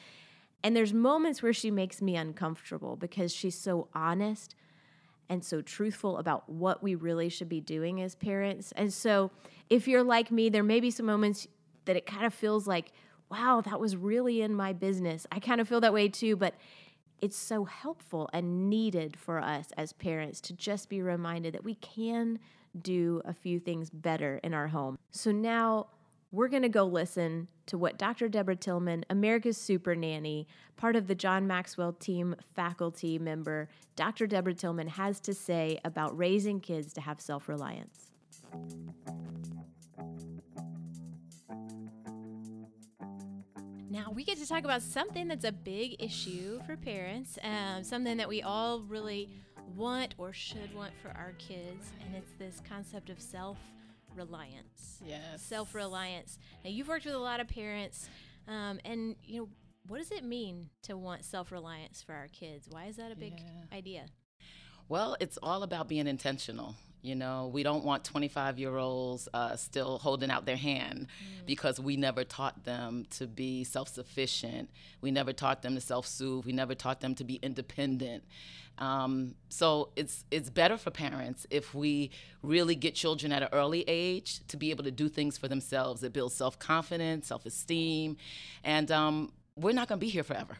and 0.67 0.75
there's 0.75 0.93
moments 0.93 1.45
where 1.45 1.53
she 1.53 1.71
makes 1.71 2.03
me 2.03 2.17
uncomfortable 2.17 2.97
because 2.97 3.33
she's 3.33 3.57
so 3.57 3.87
honest 3.95 4.57
and 5.29 5.45
so 5.45 5.63
truthful 5.63 6.19
about 6.19 6.49
what 6.49 6.83
we 6.83 6.97
really 6.97 7.29
should 7.29 7.49
be 7.49 7.61
doing 7.61 8.03
as 8.03 8.17
parents. 8.17 8.73
And 8.75 8.93
so, 8.93 9.31
if 9.71 9.87
you're 9.87 10.03
like 10.03 10.33
me, 10.33 10.49
there 10.49 10.65
may 10.65 10.81
be 10.81 10.91
some 10.91 11.07
moments 11.07 11.47
that 11.85 11.95
it 11.95 12.05
kind 12.05 12.27
of 12.27 12.35
feels 12.35 12.67
like, 12.67 12.91
wow, 13.31 13.61
that 13.61 13.79
was 13.79 13.97
really 13.97 14.43
in 14.43 14.57
my 14.57 14.73
business. 14.73 15.25
I 15.31 15.39
kind 15.39 15.61
of 15.61 15.69
feel 15.69 15.81
that 15.83 15.93
way 15.93 16.09
too, 16.09 16.35
but 16.35 16.55
it's 17.23 17.37
so 17.37 17.65
helpful 17.65 18.29
and 18.33 18.69
needed 18.69 19.17
for 19.17 19.39
us 19.39 19.69
as 19.77 19.93
parents 19.93 20.41
to 20.41 20.53
just 20.53 20.89
be 20.89 21.01
reminded 21.01 21.55
that 21.55 21.63
we 21.63 21.77
can 21.77 22.41
do 22.83 23.23
a 23.25 23.33
few 23.33 23.61
things 23.61 23.89
better 23.89 24.41
in 24.43 24.53
our 24.53 24.67
home. 24.67 24.99
So 25.13 25.31
now 25.31 25.87
we're 26.37 26.49
going 26.49 26.63
to 26.63 26.69
go 26.69 26.85
listen 26.85 27.49
to 27.65 27.79
what 27.79 27.97
Dr. 27.97 28.29
Deborah 28.29 28.57
Tillman, 28.57 29.07
America's 29.09 29.57
Super 29.57 29.97
Nanny, 29.97 30.47
part 30.77 30.95
of 30.95 31.07
the 31.07 31.15
John 31.15 31.47
Maxwell 31.47 31.95
team 31.95 32.37
faculty 32.55 33.19
member, 33.19 33.71
Dr. 33.97 34.27
Deborah 34.27 34.53
Tillman 34.53 34.89
has 34.89 35.19
to 35.21 35.33
say 35.33 35.81
about 35.83 36.17
raising 36.17 36.61
kids 36.61 36.93
to 36.93 37.01
have 37.01 37.23
self 37.23 37.49
reliance. 37.49 38.11
Now, 43.89 44.13
we 44.15 44.23
get 44.23 44.37
to 44.37 44.47
talk 44.47 44.65
about 44.65 44.83
something 44.83 45.29
that's 45.29 45.47
a 45.47 45.53
big 45.53 45.97
issue 45.99 46.61
for 46.67 46.77
parents, 46.77 47.39
um, 47.43 47.83
something 47.83 48.19
that 48.19 48.29
we 48.29 48.43
all 48.43 48.81
really 48.81 49.31
want 49.75 50.15
or 50.19 50.35
should 50.35 50.75
want 50.75 50.93
for 51.01 51.09
our 51.13 51.33
kids, 51.39 51.93
and 52.05 52.15
it's 52.15 52.33
this 52.39 52.61
concept 52.69 53.09
of 53.09 53.19
self 53.23 53.57
reliance. 54.17 55.01
Yes. 55.05 55.43
Self 55.43 55.75
reliance. 55.75 56.39
Now, 56.65 56.71
you've 56.71 56.89
worked 56.89 57.05
with 57.05 57.15
a 57.15 57.19
lot 57.19 57.41
of 57.41 57.49
parents, 57.49 58.09
um, 58.49 58.81
and, 58.85 59.17
you 59.25 59.41
know, 59.41 59.49
what 59.89 59.99
does 59.99 60.11
it 60.11 60.25
mean 60.25 60.71
to 60.83 60.97
want 60.97 61.25
self 61.25 61.53
reliance 61.53 62.03
for 62.03 62.15
our 62.15 62.29
kids? 62.29 62.69
Why 62.71 62.87
is 62.87 62.97
that 62.97 63.13
a 63.13 63.17
big 63.17 63.35
yeah. 63.39 63.77
idea? 63.77 64.07
Well, 64.89 65.17
it's 65.21 65.39
all 65.43 65.63
about 65.63 65.89
being 65.89 66.07
intentional. 66.07 66.77
You 67.03 67.15
know, 67.15 67.51
we 67.53 67.63
don't 67.63 67.85
want 67.85 68.05
25 68.05 68.59
year 68.59 68.77
olds 68.77 69.29
uh, 69.33 69.55
still 69.57 69.99
holding 69.99 70.31
out 70.31 70.45
their 70.45 70.57
hand 70.57 71.07
mm. 71.07 71.47
because 71.47 71.79
we 71.79 71.97
never 71.97 72.25
taught 72.25 72.65
them 72.65 73.07
to 73.11 73.27
be 73.27 73.63
self 73.65 73.89
sufficient. 73.89 74.71
We 75.01 75.13
never 75.13 75.33
taught 75.33 75.63
them 75.63 75.75
to 75.77 75.81
self 75.81 76.07
soothe. 76.07 76.47
We 76.47 76.53
never 76.53 76.75
taught 76.75 77.01
them 77.01 77.15
to 77.17 77.25
be 77.25 77.37
independent. 77.37 78.25
Um, 78.79 79.37
so 79.49 79.91
it's 79.97 80.25
it's 80.31 80.51
better 80.51 80.77
for 80.77 80.91
parents 80.91 81.47
if 81.49 81.75
we 81.75 82.11
really 82.43 82.75
get 82.75 82.95
children 82.95 83.33
at 83.33 83.43
an 83.43 83.49
early 83.53 83.85
age 83.87 84.41
to 84.49 84.57
be 84.57 84.71
able 84.71 84.85
to 84.85 84.91
do 84.91 85.09
things 85.09 85.39
for 85.39 85.49
themselves. 85.49 86.03
It 86.03 86.13
builds 86.13 86.35
self 86.35 86.59
confidence, 86.59 87.29
self 87.29 87.47
esteem, 87.47 88.17
and 88.65 88.91
um, 88.91 89.33
we're 89.55 89.73
not 89.73 89.89
going 89.89 90.01
to 90.01 90.05
be 90.05 90.11
here 90.11 90.25
forever. 90.25 90.59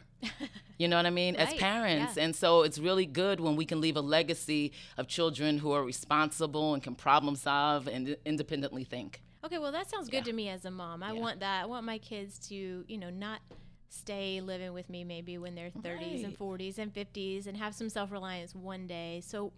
You 0.77 0.87
know 0.87 0.95
what 0.97 1.05
I 1.07 1.09
mean? 1.09 1.35
As 1.35 1.53
parents. 1.55 2.17
yeah. 2.17 2.23
And 2.23 2.35
so 2.35 2.61
it's 2.61 2.77
really 2.77 3.05
good 3.07 3.39
when 3.39 3.55
we 3.55 3.65
can 3.65 3.81
leave 3.81 3.97
a 3.97 4.01
legacy 4.01 4.73
of 4.97 5.07
children 5.07 5.57
who 5.57 5.71
are 5.71 5.83
responsible 5.83 6.73
and 6.75 6.83
can 6.83 6.93
problem 6.93 7.35
solve 7.35 7.87
and 7.87 8.15
independently 8.25 8.83
think. 8.83 9.21
Okay, 9.43 9.57
well 9.57 9.71
that 9.71 9.89
sounds 9.89 10.07
good 10.07 10.17
Yeah. 10.17 10.31
to 10.31 10.33
me 10.33 10.49
as 10.49 10.65
a 10.65 10.71
mom. 10.71 11.01
I 11.01 11.13
Yeah. 11.13 11.19
want 11.19 11.39
that. 11.39 11.63
I 11.63 11.65
want 11.65 11.85
my 11.85 11.97
kids 11.97 12.37
to, 12.49 12.85
you 12.87 12.97
know, 12.97 13.09
not 13.09 13.41
stay 13.89 14.41
living 14.41 14.73
with 14.73 14.89
me 14.89 15.03
maybe 15.03 15.37
when 15.37 15.55
they're 15.55 15.71
30s 15.71 16.23
and 16.23 16.37
40s 16.37 16.77
and 16.77 16.93
50s 16.93 17.47
and 17.47 17.57
have 17.57 17.73
some 17.73 17.89
self-reliance 17.89 18.53
one 18.53 18.85
day. 18.85 19.21
So 19.25 19.53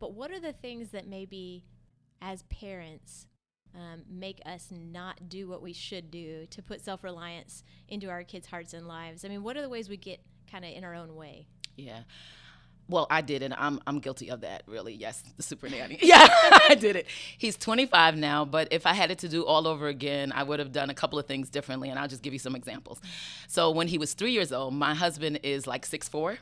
but 0.00 0.12
what 0.14 0.30
are 0.30 0.40
the 0.40 0.52
things 0.52 0.90
that 0.90 1.06
maybe 1.06 1.64
as 2.22 2.42
parents 2.44 3.26
um, 3.74 4.02
make 4.10 4.40
us 4.46 4.68
not 4.70 5.28
do 5.28 5.48
what 5.48 5.62
we 5.62 5.72
should 5.72 6.10
do 6.10 6.46
to 6.50 6.62
put 6.62 6.80
self-reliance 6.80 7.62
into 7.88 8.08
our 8.08 8.24
kids' 8.24 8.46
hearts 8.46 8.74
and 8.74 8.86
lives? 8.86 9.24
I 9.24 9.28
mean, 9.28 9.42
what 9.42 9.56
are 9.56 9.62
the 9.62 9.68
ways 9.68 9.88
we 9.88 9.96
get 9.96 10.20
kind 10.50 10.64
of 10.64 10.72
in 10.72 10.84
our 10.84 10.94
own 10.94 11.14
way? 11.14 11.46
Yeah. 11.76 12.00
Well, 12.90 13.06
I 13.10 13.20
did 13.20 13.42
it. 13.42 13.52
I'm 13.56 13.80
I'm 13.86 13.98
guilty 13.98 14.30
of 14.30 14.40
that, 14.40 14.62
really. 14.66 14.94
Yes, 14.94 15.22
the 15.36 15.42
super 15.42 15.68
nanny. 15.70 15.98
Yeah, 16.02 16.26
I 16.68 16.74
did 16.74 16.96
it. 16.96 17.06
He's 17.36 17.56
25 17.56 18.16
now, 18.16 18.46
but 18.46 18.68
if 18.70 18.86
I 18.86 18.94
had 18.94 19.10
it 19.10 19.18
to 19.18 19.28
do 19.28 19.44
all 19.44 19.66
over 19.66 19.88
again, 19.88 20.32
I 20.32 20.42
would 20.42 20.58
have 20.58 20.72
done 20.72 20.88
a 20.88 20.94
couple 20.94 21.18
of 21.18 21.26
things 21.26 21.50
differently, 21.50 21.90
and 21.90 21.98
I'll 21.98 22.08
just 22.08 22.22
give 22.22 22.32
you 22.32 22.38
some 22.38 22.56
examples. 22.56 23.00
So 23.46 23.70
when 23.70 23.88
he 23.88 23.98
was 23.98 24.14
three 24.14 24.32
years 24.32 24.52
old, 24.52 24.72
my 24.72 24.94
husband 24.94 25.40
is 25.42 25.66
like 25.66 25.84
six 25.84 26.08
four, 26.08 26.38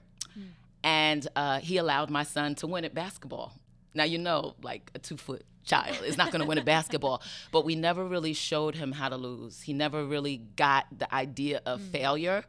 and 0.85 1.27
uh, 1.35 1.59
he 1.59 1.79
allowed 1.79 2.11
my 2.11 2.23
son 2.23 2.55
to 2.57 2.69
win 2.69 2.85
at 2.85 2.95
basketball. 2.95 3.53
Now 3.97 4.05
you 4.05 4.19
know, 4.19 4.55
like 4.63 4.91
a 4.95 4.99
two 4.99 5.17
foot 5.17 5.45
child 5.65 5.99
is 6.05 6.17
not 6.17 6.31
going 6.31 6.41
to 6.41 6.47
win 6.47 6.59
a 6.59 6.65
basketball, 6.65 7.23
but 7.53 7.65
we 7.65 7.75
never 7.75 8.05
really 8.05 8.33
showed 8.33 8.77
him 8.77 8.93
how 8.93 9.09
to 9.09 9.17
lose. 9.17 9.63
He 9.63 9.73
never 9.73 10.05
really 10.05 10.43
got 10.57 10.87
the 10.97 11.13
idea 11.13 11.61
of 11.67 11.81
mm. 11.81 11.91
failure 11.91 12.45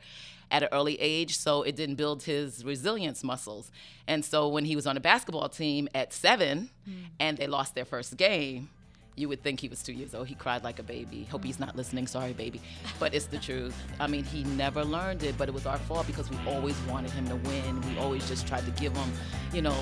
at 0.49 0.63
an 0.63 0.69
early 0.71 0.99
age, 1.01 1.37
so 1.37 1.63
it 1.63 1.75
didn't 1.75 1.95
build 1.95 2.23
his 2.23 2.63
resilience 2.63 3.23
muscles. 3.23 3.71
And 4.07 4.23
so 4.23 4.47
when 4.47 4.65
he 4.65 4.75
was 4.75 4.87
on 4.87 4.95
a 4.95 4.99
basketball 4.99 5.49
team 5.49 5.89
at 5.93 6.13
seven, 6.13 6.69
mm. 6.87 6.93
and 7.19 7.37
they 7.37 7.47
lost 7.47 7.75
their 7.75 7.85
first 7.85 8.15
game. 8.17 8.69
You 9.15 9.27
would 9.29 9.41
think 9.41 9.59
he 9.59 9.67
was 9.67 9.81
two 9.81 9.93
years 9.93 10.13
old. 10.13 10.27
He 10.27 10.35
cried 10.35 10.63
like 10.63 10.77
a 10.77 10.83
baby. 10.83 11.23
Hope 11.31 11.43
he's 11.43 11.59
not 11.59 11.75
listening. 11.75 12.05
Sorry, 12.05 12.33
baby. 12.33 12.61
But 12.99 13.15
it's 13.15 13.25
the 13.25 13.39
truth. 13.39 13.75
I 13.99 14.05
mean, 14.05 14.23
he 14.23 14.43
never 14.43 14.85
learned 14.85 15.23
it, 15.23 15.35
but 15.39 15.49
it 15.49 15.55
was 15.55 15.65
our 15.65 15.79
fault 15.79 16.05
because 16.05 16.29
we 16.29 16.37
always 16.45 16.79
wanted 16.81 17.09
him 17.09 17.27
to 17.29 17.35
win. 17.35 17.81
We 17.81 17.97
always 17.97 18.27
just 18.29 18.47
tried 18.47 18.63
to 18.65 18.71
give 18.79 18.95
him, 18.95 19.11
you 19.51 19.63
know, 19.63 19.75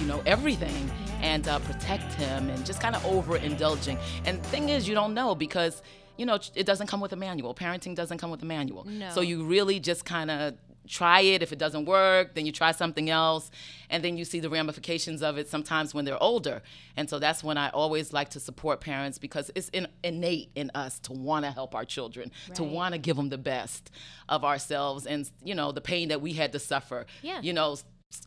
you 0.00 0.06
know 0.06 0.22
everything 0.26 0.90
and 1.22 1.46
uh, 1.48 1.58
protect 1.60 2.12
him 2.14 2.50
and 2.50 2.64
just 2.64 2.80
kind 2.80 2.94
of 2.94 3.02
overindulging. 3.02 3.98
And 4.24 4.42
thing 4.46 4.68
is, 4.68 4.88
you 4.88 4.94
don't 4.94 5.14
know 5.14 5.34
because 5.34 5.82
you 6.16 6.26
know 6.26 6.38
it 6.54 6.66
doesn't 6.66 6.86
come 6.86 7.00
with 7.00 7.12
a 7.12 7.16
manual. 7.16 7.54
Parenting 7.54 7.94
doesn't 7.94 8.18
come 8.18 8.30
with 8.30 8.42
a 8.42 8.46
manual. 8.46 8.84
No. 8.84 9.10
So 9.10 9.20
you 9.20 9.44
really 9.44 9.80
just 9.80 10.04
kind 10.04 10.30
of 10.30 10.54
try 10.86 11.20
it. 11.20 11.42
If 11.42 11.52
it 11.52 11.58
doesn't 11.58 11.84
work, 11.84 12.34
then 12.34 12.46
you 12.46 12.52
try 12.52 12.72
something 12.72 13.10
else, 13.10 13.50
and 13.90 14.04
then 14.04 14.16
you 14.16 14.24
see 14.24 14.40
the 14.40 14.48
ramifications 14.48 15.22
of 15.22 15.36
it 15.36 15.48
sometimes 15.48 15.94
when 15.94 16.04
they're 16.04 16.22
older. 16.22 16.62
And 16.96 17.10
so 17.10 17.18
that's 17.18 17.42
when 17.42 17.58
I 17.58 17.70
always 17.70 18.12
like 18.12 18.30
to 18.30 18.40
support 18.40 18.80
parents 18.80 19.18
because 19.18 19.50
it's 19.54 19.68
in, 19.70 19.88
innate 20.04 20.50
in 20.54 20.70
us 20.74 20.98
to 21.00 21.12
want 21.12 21.44
to 21.44 21.50
help 21.50 21.74
our 21.74 21.84
children, 21.84 22.30
to 22.54 22.62
want 22.62 22.94
to 22.94 22.98
give 22.98 23.16
them 23.16 23.28
the 23.30 23.38
best 23.38 23.90
of 24.28 24.44
ourselves, 24.44 25.06
and 25.06 25.28
you 25.44 25.54
know 25.54 25.72
the 25.72 25.80
pain 25.80 26.08
that 26.08 26.20
we 26.20 26.34
had 26.34 26.52
to 26.52 26.58
suffer. 26.58 27.06
Yeah. 27.22 27.40
You 27.42 27.52
know, 27.52 27.76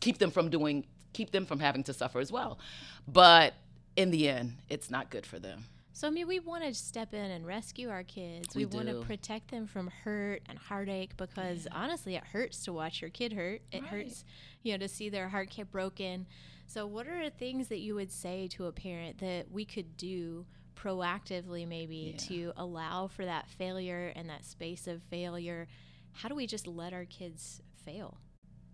keep 0.00 0.18
them 0.18 0.30
from 0.30 0.50
doing, 0.50 0.86
keep 1.12 1.30
them 1.30 1.46
from 1.46 1.60
having 1.60 1.82
to 1.84 1.92
suffer 1.92 2.18
as 2.20 2.30
well. 2.32 2.58
But 3.06 3.54
in 3.96 4.10
the 4.10 4.28
end, 4.28 4.58
it's 4.68 4.90
not 4.90 5.10
good 5.10 5.26
for 5.26 5.38
them. 5.38 5.64
So 5.92 6.06
I 6.06 6.10
mean, 6.10 6.28
we 6.28 6.40
want 6.40 6.64
to 6.64 6.72
step 6.72 7.12
in 7.12 7.30
and 7.30 7.44
rescue 7.46 7.90
our 7.90 8.04
kids. 8.04 8.54
We 8.54 8.64
We, 8.64 8.76
want 8.76 8.88
to 8.88 9.00
protect 9.00 9.50
them 9.50 9.66
from 9.66 9.88
hurt 9.88 10.42
and 10.48 10.58
heartache 10.58 11.16
because 11.16 11.66
honestly, 11.72 12.14
it 12.14 12.24
hurts 12.24 12.64
to 12.64 12.72
watch 12.72 13.02
your 13.02 13.10
kid 13.10 13.32
hurt. 13.32 13.60
It 13.70 13.82
Right. 13.82 13.90
hurts, 13.90 14.24
you 14.62 14.72
know, 14.72 14.78
to 14.78 14.88
see 14.88 15.08
their 15.10 15.28
heart 15.28 15.50
get 15.50 15.70
broken. 15.70 16.26
So, 16.66 16.86
what 16.86 17.06
are 17.08 17.22
the 17.24 17.30
things 17.30 17.68
that 17.68 17.80
you 17.80 17.96
would 17.96 18.10
say 18.12 18.46
to 18.52 18.66
a 18.66 18.72
parent 18.72 19.18
that 19.18 19.50
we 19.50 19.64
could 19.64 19.96
do 19.96 20.46
proactively, 20.76 21.66
maybe, 21.66 22.12
Yeah. 22.12 22.16
to 22.28 22.52
allow 22.56 23.08
for 23.08 23.24
that 23.24 23.48
failure 23.50 24.12
and 24.14 24.30
that 24.30 24.44
space 24.44 24.86
of 24.86 25.02
failure? 25.02 25.66
How 26.12 26.28
do 26.28 26.34
we 26.34 26.46
just 26.46 26.66
let 26.66 26.92
our 26.92 27.04
kids 27.04 27.60
fail? 27.84 28.18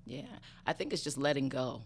Yeah, 0.05 0.39
I 0.67 0.75
think 0.75 0.93
it's 0.93 1.03
just 1.03 1.19
letting 1.19 1.49
go 1.49 1.83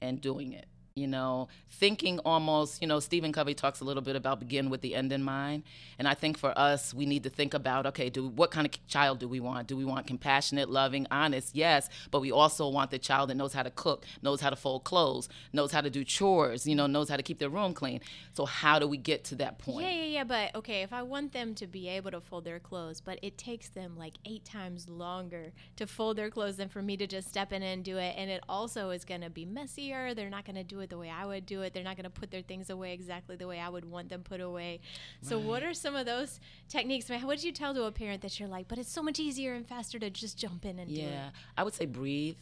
And 0.00 0.20
doing 0.20 0.52
it. 0.52 0.66
You 0.94 1.06
know, 1.06 1.48
thinking 1.70 2.18
almost, 2.20 2.82
you 2.82 2.88
know, 2.88 3.00
Stephen 3.00 3.32
Covey 3.32 3.54
talks 3.54 3.80
a 3.80 3.84
little 3.84 4.02
bit 4.02 4.16
about 4.16 4.40
begin 4.40 4.70
with 4.70 4.82
the 4.82 4.94
end 4.94 5.12
in 5.12 5.22
mind. 5.22 5.62
And 5.98 6.06
I 6.06 6.14
think 6.14 6.36
for 6.36 6.56
us, 6.58 6.92
we 6.92 7.06
need 7.06 7.22
to 7.22 7.30
think 7.30 7.54
about 7.54 7.86
okay, 7.86 8.10
do 8.10 8.28
what 8.28 8.50
kind 8.50 8.66
of 8.66 8.86
child 8.86 9.18
do 9.18 9.28
we 9.28 9.40
want? 9.40 9.68
Do 9.68 9.76
we 9.76 9.84
want 9.84 10.06
compassionate, 10.06 10.68
loving, 10.68 11.06
honest? 11.10 11.54
Yes, 11.54 11.88
but 12.10 12.20
we 12.20 12.30
also 12.30 12.68
want 12.68 12.90
the 12.90 12.98
child 12.98 13.30
that 13.30 13.36
knows 13.36 13.52
how 13.52 13.62
to 13.62 13.70
cook, 13.70 14.04
knows 14.22 14.40
how 14.40 14.50
to 14.50 14.56
fold 14.56 14.84
clothes, 14.84 15.28
knows 15.52 15.72
how 15.72 15.80
to 15.80 15.90
do 15.90 16.04
chores, 16.04 16.66
you 16.66 16.74
know, 16.74 16.86
knows 16.86 17.08
how 17.08 17.16
to 17.16 17.22
keep 17.22 17.38
their 17.38 17.48
room 17.48 17.72
clean. 17.74 18.00
So 18.34 18.44
how 18.44 18.78
do 18.78 18.86
we 18.86 18.96
get 18.96 19.24
to 19.24 19.34
that 19.36 19.58
point? 19.58 19.86
Yeah, 19.86 19.92
yeah, 19.92 20.04
yeah. 20.04 20.24
But 20.24 20.54
okay, 20.54 20.82
if 20.82 20.92
I 20.92 21.02
want 21.02 21.32
them 21.32 21.54
to 21.56 21.66
be 21.66 21.88
able 21.88 22.10
to 22.10 22.20
fold 22.20 22.44
their 22.44 22.60
clothes, 22.60 23.00
but 23.00 23.18
it 23.22 23.38
takes 23.38 23.68
them 23.68 23.96
like 23.96 24.14
eight 24.24 24.44
times 24.44 24.88
longer 24.88 25.52
to 25.76 25.86
fold 25.86 26.16
their 26.16 26.30
clothes 26.30 26.56
than 26.56 26.68
for 26.68 26.82
me 26.82 26.96
to 26.96 27.06
just 27.06 27.28
step 27.28 27.52
in 27.52 27.62
and 27.62 27.84
do 27.84 27.96
it. 27.96 28.14
And 28.16 28.30
it 28.30 28.42
also 28.48 28.90
is 28.90 29.04
going 29.04 29.22
to 29.22 29.30
be 29.30 29.44
messier. 29.44 30.14
They're 30.14 30.30
not 30.30 30.44
going 30.44 30.56
to 30.56 30.64
do 30.64 30.80
it 30.82 30.90
the 30.90 30.98
way 30.98 31.10
I 31.10 31.24
would 31.24 31.46
do 31.46 31.62
it. 31.62 31.72
They're 31.72 31.82
not 31.82 31.96
going 31.96 32.04
to 32.04 32.10
put 32.10 32.30
their 32.30 32.42
things 32.42 32.70
away 32.70 32.92
exactly 32.92 33.36
the 33.36 33.46
way 33.46 33.58
I 33.58 33.68
would 33.68 33.84
want 33.84 34.08
them 34.08 34.22
put 34.22 34.40
away. 34.40 34.80
So, 35.22 35.38
what 35.38 35.62
are 35.62 35.74
some 35.74 35.96
of 35.96 36.06
those 36.06 36.40
techniques? 36.68 37.08
Man, 37.08 37.26
What 37.26 37.38
did 37.38 37.44
you 37.44 37.52
tell 37.52 37.74
to 37.74 37.84
a 37.84 37.92
parent 37.92 38.22
that 38.22 38.38
you're 38.38 38.48
like, 38.48 38.68
but 38.68 38.78
it's 38.78 38.92
so 38.92 39.02
much 39.02 39.18
easier 39.18 39.54
and 39.54 39.66
faster 39.66 39.98
to 39.98 40.10
just 40.10 40.38
jump 40.38 40.64
in 40.64 40.78
and 40.78 40.88
do 40.88 41.00
it? 41.00 41.04
Yeah, 41.04 41.30
I 41.56 41.64
would 41.64 41.74
say 41.74 41.86
breathe. 41.86 42.36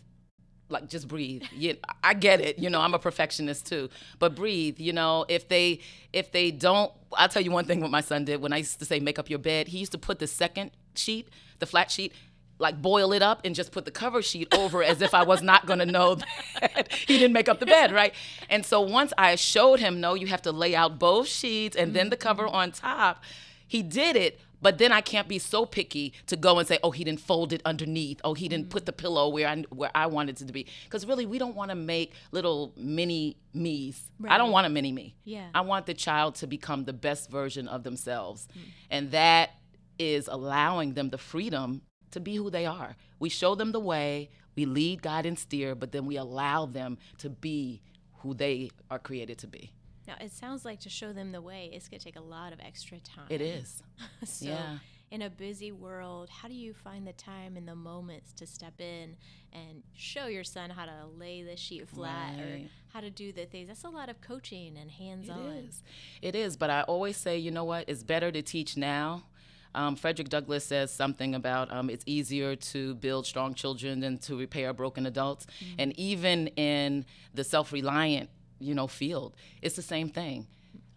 Like 0.69 0.89
just 0.89 1.09
breathe. 1.09 1.43
Yeah, 1.53 1.73
I 2.03 2.15
get 2.15 2.41
it. 2.41 2.59
You 2.59 2.71
know, 2.71 2.81
I'm 2.81 2.95
a 2.95 2.99
perfectionist 2.99 3.67
too. 3.67 3.89
But 4.21 4.37
breathe. 4.37 4.79
You 4.79 4.93
know, 4.93 5.25
if 5.29 5.49
they 5.49 5.81
if 6.13 6.31
they 6.31 6.53
don't, 6.53 6.93
I'll 7.13 7.29
tell 7.29 7.43
you 7.43 7.51
one 7.51 7.65
thing. 7.65 7.81
What 7.81 7.91
my 7.91 8.01
son 8.01 8.25
did 8.25 8.41
when 8.41 8.53
I 8.53 8.59
used 8.59 8.79
to 8.79 8.85
say 8.85 9.01
make 9.01 9.19
up 9.19 9.29
your 9.29 9.41
bed, 9.41 9.69
he 9.69 9.79
used 9.79 9.93
to 9.93 9.99
put 9.99 10.21
the 10.21 10.29
second 10.29 10.71
sheet, 10.95 11.29
the 11.59 11.67
flat 11.67 11.91
sheet, 11.91 12.13
like 12.61 12.81
boil 12.81 13.13
it 13.13 13.23
up 13.23 13.41
and 13.45 13.55
just 13.55 13.73
put 13.73 13.85
the 13.85 13.91
cover 13.91 14.23
sheet 14.23 14.49
over 14.55 14.83
as 14.83 15.03
if 15.03 15.15
I 15.15 15.25
was 15.25 15.43
not 15.43 15.67
going 15.67 15.79
to 15.79 15.87
know 15.87 16.15
that 16.61 16.93
he 16.93 17.19
didn't 17.19 17.33
make 17.33 17.49
up 17.49 17.59
the 17.59 17.67
bed, 17.67 17.93
right? 17.93 18.15
And 18.49 18.65
so 18.65 18.81
once 18.81 19.13
I 19.19 19.35
showed 19.37 19.81
him, 19.81 20.01
no, 20.01 20.15
you 20.15 20.27
have 20.27 20.43
to 20.43 20.53
lay 20.53 20.75
out 20.75 20.99
both 20.99 21.27
sheets 21.27 21.77
and 21.77 21.95
then 21.95 22.11
the 22.11 22.17
cover 22.17 22.47
on 22.47 22.73
top. 22.73 23.23
He 23.67 23.83
did 23.83 24.17
it, 24.17 24.41
but 24.63 24.79
then 24.79 24.93
I 24.93 25.01
can't 25.01 25.29
be 25.29 25.39
so 25.39 25.65
picky 25.65 26.13
to 26.27 26.37
go 26.37 26.59
and 26.59 26.67
say, 26.67 26.79
"Oh, 26.83 26.91
he 26.91 27.05
didn't 27.05 27.21
fold 27.21 27.53
it 27.53 27.63
underneath. 27.65 28.21
Oh, 28.25 28.35
he 28.35 28.49
didn't 28.49 28.69
put 28.69 28.85
the 28.85 28.93
pillow 28.93 29.29
where 29.29 29.49
I 29.49 29.63
where 29.71 29.91
I 29.95 30.07
wanted 30.07 30.41
it 30.41 30.47
to 30.47 30.53
be." 30.53 30.67
Because 30.85 31.07
really, 31.07 31.25
we 31.25 31.39
don't 31.39 31.55
want 31.55 31.71
to 31.71 31.75
make 31.77 32.13
little 32.33 32.73
mini 32.77 33.37
me's. 33.55 34.11
I 34.29 34.39
don't 34.39 34.51
want 34.51 34.67
a 34.67 34.71
mini 34.71 34.93
me. 34.93 35.15
Yeah. 35.25 35.49
I 35.55 35.63
want 35.63 35.87
the 35.87 35.95
child 35.95 36.35
to 36.37 36.47
become 36.47 36.85
the 36.85 36.93
best 36.93 37.31
version 37.31 37.69
of 37.69 37.85
themselves, 37.85 38.49
and 38.91 39.13
that 39.13 39.51
is 39.99 40.29
allowing 40.29 40.95
them 40.95 41.11
the 41.11 41.19
freedom 41.19 41.83
to 42.13 42.21
be 42.21 42.37
who 42.37 42.51
they 42.51 42.67
are. 42.67 42.97
We 43.19 43.29
show 43.29 43.55
them 43.55 43.73
the 43.73 43.81
way, 43.81 44.31
we 44.57 44.65
lead, 44.65 45.03
guide, 45.03 45.27
and 45.27 45.39
steer, 45.39 45.75
but 45.75 45.93
then 45.93 46.07
we 46.07 46.17
allow 46.17 46.67
them 46.67 46.99
to 47.19 47.31
be 47.31 47.83
who 48.19 48.35
they 48.35 48.71
are 48.91 48.99
created 48.99 49.39
to 49.39 49.47
be. 49.47 49.73
Now, 50.07 50.15
it 50.21 50.33
sounds 50.33 50.65
like 50.65 50.81
to 50.81 50.89
show 50.89 51.13
them 51.13 51.31
the 51.33 51.41
way, 51.41 51.71
it's 51.73 51.89
going 51.89 52.01
to 52.01 52.05
take 52.05 52.17
a 52.17 52.21
lot 52.23 52.53
of 52.53 52.59
extra 52.61 52.99
time. 52.99 53.27
It 53.29 53.41
is. 53.41 53.83
so 54.25 54.47
Yeah. 54.47 54.79
in 55.11 55.23
a 55.23 55.31
busy 55.31 55.73
world 55.73 56.29
how 56.31 56.47
do 56.49 56.55
you 56.55 56.73
find 56.73 57.05
the 57.07 57.13
time 57.13 57.57
and 57.57 57.67
the 57.67 57.75
moments 57.75 58.33
to 58.33 58.47
step 58.47 58.81
in 58.81 59.17
and 59.53 59.83
show 59.97 60.27
your 60.27 60.45
son 60.45 60.71
how 60.71 60.85
to 60.85 61.07
lay 61.19 61.43
the 61.43 61.57
sheet 61.57 61.89
flat 61.89 62.39
or 62.39 62.61
how 62.93 63.01
to 63.01 63.11
do 63.11 63.33
the 63.33 63.45
things 63.45 63.67
that's 63.67 63.83
a 63.83 63.89
lot 63.89 64.09
of 64.09 64.21
coaching 64.21 64.77
and 64.81 64.89
hands-on 64.91 65.39
It 65.41 65.65
is. 65.65 65.83
It 66.23 66.35
is. 66.37 66.57
But 66.57 66.71
I 66.71 66.83
always 66.83 67.17
say, 67.17 67.39
you 67.39 67.51
know 67.51 67.65
what? 67.65 67.89
It's 67.89 68.03
better 68.05 68.31
to 68.31 68.43
teach 68.43 68.77
now. 68.77 69.25
Um, 69.75 69.97
Frederick 69.97 70.29
Douglass 70.29 70.65
says 70.65 70.93
something 70.93 71.35
about 71.35 71.73
um, 71.73 71.91
it's 71.91 72.05
easier 72.07 72.57
to 72.57 72.95
build 72.97 73.27
strong 73.27 73.55
children 73.55 74.01
than 74.01 74.19
to 74.19 74.37
repair 74.37 74.73
broken 74.73 75.07
adults. 75.07 75.47
And 75.79 75.99
even 75.99 76.49
in 76.49 77.07
the 77.35 77.45
self-reliant, 77.45 78.31
you 78.59 78.75
know, 78.75 78.87
field, 78.87 79.37
it's 79.63 79.77
the 79.77 79.83
same 79.83 80.09
thing. 80.09 80.47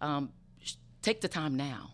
Um, 0.00 0.30
sh- 0.60 0.74
take 1.02 1.20
the 1.20 1.28
time 1.28 1.56
now. 1.56 1.90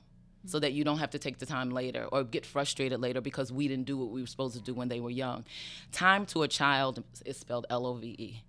So 0.47 0.59
that 0.59 0.73
you 0.73 0.85
don't 0.85 0.97
have 0.97 1.11
to 1.11 1.19
take 1.19 1.37
the 1.37 1.45
time 1.45 1.69
later 1.69 2.09
or 2.11 2.25
get 2.25 2.47
frustrated 2.47 2.99
later 2.99 3.21
because 3.21 3.53
we 3.53 3.69
didn't 3.69 3.85
do 3.85 3.99
what 3.99 4.09
we 4.09 4.23
were 4.23 4.27
supposed 4.27 4.55
to 4.55 4.63
do 4.63 4.73
when 4.73 4.89
they 4.89 4.99
were 4.99 5.11
young. 5.11 5.45
Time 5.93 6.25
to 6.27 6.43
a 6.45 6.49
child 6.49 7.05
is 7.27 7.37
spelled 7.37 7.67
L 7.69 7.85
O 7.85 7.93
V 7.93 8.07
E. 8.19 8.43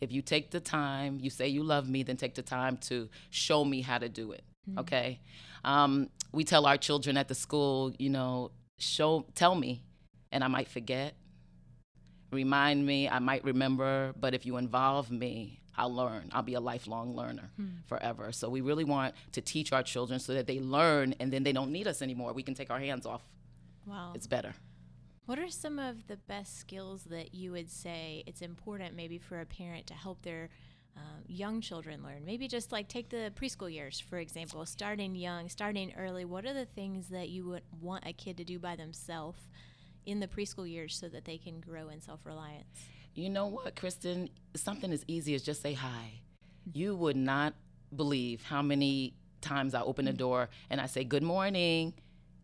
If 0.00 0.10
you 0.10 0.22
take 0.22 0.52
the 0.52 0.60
time, 0.60 1.18
you 1.20 1.28
say 1.28 1.46
you 1.48 1.62
love 1.62 1.86
me, 1.86 2.02
then 2.02 2.16
take 2.16 2.34
the 2.34 2.42
time 2.42 2.78
to 2.88 3.10
show 3.28 3.62
me 3.62 3.82
how 3.82 3.98
to 3.98 4.08
do 4.08 4.32
it. 4.32 4.42
Okay. 4.78 5.20
Um, 5.64 6.08
we 6.32 6.44
tell 6.44 6.66
our 6.66 6.76
children 6.76 7.16
at 7.16 7.28
the 7.28 7.34
school, 7.34 7.92
you 7.98 8.10
know, 8.10 8.50
show, 8.78 9.26
tell 9.34 9.54
me, 9.54 9.82
and 10.30 10.44
I 10.44 10.48
might 10.48 10.68
forget. 10.68 11.14
Remind 12.30 12.84
me, 12.84 13.08
I 13.08 13.18
might 13.20 13.42
remember, 13.44 14.12
but 14.18 14.34
if 14.34 14.44
you 14.44 14.58
involve 14.58 15.10
me, 15.10 15.60
I'll 15.78 15.94
learn. 15.94 16.28
I'll 16.32 16.42
be 16.42 16.54
a 16.54 16.60
lifelong 16.60 17.14
learner 17.14 17.50
forever. 17.86 18.32
So 18.32 18.50
we 18.50 18.60
really 18.60 18.84
want 18.84 19.14
to 19.32 19.40
teach 19.40 19.72
our 19.72 19.82
children 19.82 20.18
so 20.18 20.34
that 20.34 20.46
they 20.46 20.58
learn 20.58 21.14
and 21.20 21.32
then 21.32 21.44
they 21.44 21.52
don't 21.52 21.70
need 21.70 21.86
us 21.86 22.02
anymore. 22.02 22.32
We 22.32 22.42
can 22.42 22.54
take 22.54 22.70
our 22.70 22.80
hands 22.80 23.06
off. 23.06 23.22
wow 23.86 24.12
It's 24.14 24.26
better. 24.26 24.54
What 25.26 25.38
are 25.38 25.50
some 25.50 25.78
of 25.78 26.06
the 26.06 26.16
best 26.16 26.58
skills 26.58 27.04
that 27.04 27.34
you 27.34 27.52
would 27.52 27.70
say 27.70 28.24
it's 28.26 28.42
important 28.42 28.96
maybe 28.96 29.18
for 29.18 29.40
a 29.40 29.46
parent 29.46 29.86
to 29.86 29.94
help 29.94 30.22
their 30.22 30.50
um, 30.98 31.22
young 31.26 31.60
children 31.60 32.02
learn? 32.02 32.24
Maybe 32.24 32.48
just 32.48 32.72
like 32.72 32.88
take 32.88 33.08
the 33.10 33.32
preschool 33.40 33.72
years, 33.72 34.00
for 34.00 34.18
example, 34.18 34.66
starting 34.66 35.14
young, 35.14 35.48
starting 35.48 35.92
early. 35.96 36.24
What 36.24 36.44
are 36.44 36.54
the 36.54 36.66
things 36.66 37.08
that 37.08 37.28
you 37.28 37.46
would 37.46 37.62
want 37.80 38.06
a 38.06 38.12
kid 38.12 38.36
to 38.38 38.44
do 38.44 38.58
by 38.58 38.76
themselves 38.76 39.40
in 40.06 40.20
the 40.20 40.26
preschool 40.26 40.70
years 40.70 40.96
so 40.96 41.08
that 41.08 41.24
they 41.24 41.38
can 41.38 41.60
grow 41.60 41.88
in 41.88 42.00
self 42.00 42.20
reliance? 42.24 42.86
You 43.14 43.30
know 43.30 43.46
what, 43.46 43.74
Kristen? 43.76 44.30
Something 44.54 44.92
as 44.92 45.04
easy 45.08 45.34
as 45.34 45.42
just 45.42 45.62
say 45.62 45.72
hi. 45.72 46.20
You 46.72 46.94
would 46.96 47.16
not 47.16 47.54
believe 47.94 48.42
how 48.42 48.62
many 48.62 49.14
times 49.40 49.74
I 49.74 49.80
open 49.82 50.04
the 50.04 50.12
door 50.12 50.48
and 50.70 50.80
I 50.80 50.86
say, 50.86 51.04
Good 51.04 51.22
morning. 51.22 51.94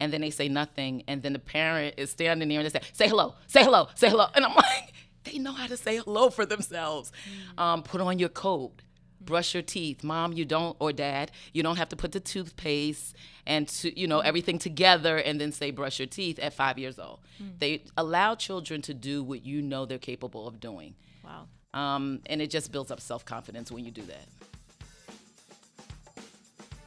And 0.01 0.13
then 0.13 0.21
they 0.21 0.31
say 0.31 0.49
nothing. 0.49 1.05
And 1.07 1.23
then 1.23 1.33
the 1.33 1.39
parent 1.39 1.95
is 1.99 2.11
standing 2.11 2.49
there 2.49 2.59
and 2.59 2.67
they 2.67 2.71
say, 2.71 2.85
Say 2.93 3.09
hello, 3.09 3.35
say 3.47 3.63
hello, 3.63 3.89
say 3.95 4.09
hello. 4.09 4.27
And 4.35 4.45
I'm 4.45 4.55
like, 4.57 4.94
They 5.25 5.39
know 5.39 5.53
how 5.53 5.67
to 5.67 5.77
say 5.77 5.97
hello 5.97 6.31
for 6.31 6.47
themselves. 6.47 7.13
Um, 7.59 7.83
put 7.83 8.01
on 8.01 8.19
your 8.19 8.29
coat, 8.29 8.83
brush 9.21 9.55
your 9.55 9.63
teeth. 9.63 10.05
Mom, 10.05 10.33
you 10.33 10.45
don't, 10.45 10.77
or 10.79 10.93
dad, 10.93 11.33
you 11.53 11.63
don't 11.63 11.77
have 11.77 11.89
to 11.91 11.97
put 11.97 12.13
the 12.13 12.21
toothpaste 12.21 13.17
and 13.47 13.69
to, 13.69 13.99
you 13.99 14.07
know 14.07 14.21
everything 14.21 14.59
together 14.59 15.17
and 15.17 15.41
then 15.41 15.53
say 15.53 15.71
brush 15.71 15.99
your 15.99 16.07
teeth 16.07 16.39
at 16.39 16.53
five 16.53 16.79
years 16.79 16.99
old. 16.99 17.21
They 17.59 17.83
allow 17.97 18.35
children 18.35 18.83
to 18.83 18.95
do 18.95 19.23
what 19.23 19.45
you 19.45 19.63
know 19.63 19.87
they're 19.87 19.99
capable 19.99 20.47
of 20.47 20.61
doing. 20.61 20.95
Wow. 21.25 21.47
Um, 21.73 22.21
and 22.27 22.41
it 22.41 22.51
just 22.51 22.71
builds 22.71 22.91
up 22.91 23.01
self 23.01 23.25
confidence 23.25 23.73
when 23.73 23.85
you 23.85 23.91
do 23.91 24.03
that. 24.03 24.27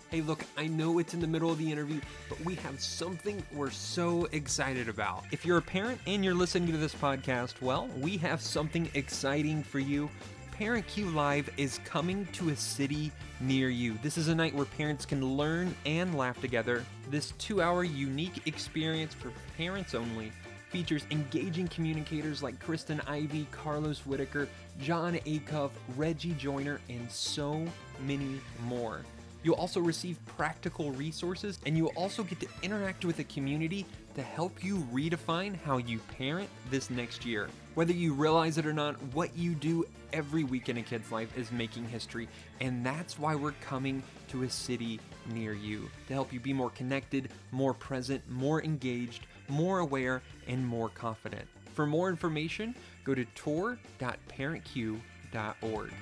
Hey, 0.10 0.22
look, 0.22 0.46
I 0.56 0.68
know 0.68 1.00
it's 1.00 1.14
in 1.14 1.20
the 1.20 1.28
middle 1.28 1.52
of 1.52 1.58
the 1.58 1.70
interview, 1.70 2.00
but 2.30 2.40
we 2.46 2.56
have 2.56 2.80
something 2.80 3.44
we're 3.52 3.70
so 3.70 4.24
excited 4.32 4.88
about. 4.88 5.26
If 5.32 5.46
you're 5.46 5.58
a 5.58 5.62
parent 5.62 6.00
and 6.08 6.24
you're 6.24 6.34
listening 6.34 6.72
to 6.72 6.78
this 6.78 6.96
podcast, 6.96 7.62
well, 7.62 7.90
we 8.00 8.16
have 8.20 8.42
something 8.42 8.90
exciting 8.94 9.64
for 9.64 9.80
you. 9.80 10.10
Parent 10.54 10.88
Cue 10.88 11.10
Live 11.10 11.50
is 11.58 11.82
coming 11.84 12.26
to 12.32 12.52
a 12.52 12.56
city 12.56 13.12
near 13.42 13.68
you. 13.68 14.00
This 14.02 14.18
is 14.18 14.30
a 14.30 14.36
night 14.36 14.56
where 14.56 14.66
parents 14.66 15.06
can 15.06 15.36
learn 15.36 15.76
and 15.86 16.18
laugh 16.18 16.40
together. 16.40 16.86
This 17.10 17.32
two 17.38 17.62
hour 17.62 17.84
unique 17.84 18.48
experience 18.48 19.14
for 19.14 19.34
parents 19.58 19.94
only 19.94 20.32
features 20.70 21.06
engaging 21.12 21.68
communicators 21.68 22.42
like 22.42 22.58
Kristen 22.62 23.02
Ivy, 23.08 23.46
Carlos 23.52 24.06
Whitaker, 24.06 24.48
Jon 24.80 25.16
Acuff, 25.26 25.72
Reggie 25.98 26.34
Joiner, 26.34 26.80
and 26.88 27.12
so 27.12 27.66
many 28.06 28.40
more. 28.64 29.02
You'll 29.44 29.56
also 29.56 29.79
receive 29.79 30.20
practical 30.25 30.91
resources 30.91 31.60
and 31.65 31.77
you'll 31.77 31.94
also 31.96 32.24
get 32.24 32.39
to 32.41 32.48
interact 32.63 33.06
with 33.06 33.20
a 33.20 33.24
community 33.25 33.86
to 34.15 34.22
help 34.22 34.63
you 34.63 34.88
redefine 34.91 35.56
how 35.56 35.77
you 35.77 36.00
parent 36.17 36.50
this 36.70 36.89
next 36.89 37.25
year. 37.25 37.48
Whether 37.75 37.94
you 37.94 38.13
realize 38.13 38.58
it 38.58 38.65
or 38.65 38.74
not, 38.74 39.01
what 39.13 39.38
you 39.38 39.53
do 39.53 39.86
every 40.12 40.44
week 40.44 40.67
in 40.70 40.77
a 40.77 40.82
kid's 40.82 41.12
life 41.12 41.38
is 41.38 41.51
making 41.51 41.86
history, 41.86 42.27
and 42.60 42.84
that's 42.84 43.20
why 43.20 43.36
we're 43.36 43.51
coming 43.62 44.01
to 44.29 44.41
a 44.44 44.50
city 44.50 45.00
near 45.32 45.53
you 45.53 45.88
to 46.08 46.13
help 46.13 46.34
you 46.34 46.39
be 46.39 46.53
more 46.53 46.72
connected, 46.72 47.29
more 47.51 47.75
present, 47.75 48.27
more 48.29 48.63
engaged, 48.63 49.27
more 49.48 49.77
aware, 49.79 50.24
and 50.48 50.65
more 50.65 50.89
confident. 50.89 51.48
For 51.75 51.86
more 51.86 52.10
information, 52.10 52.74
go 53.03 53.13
to 53.13 53.25
tour.parentcue.org. 53.36 55.94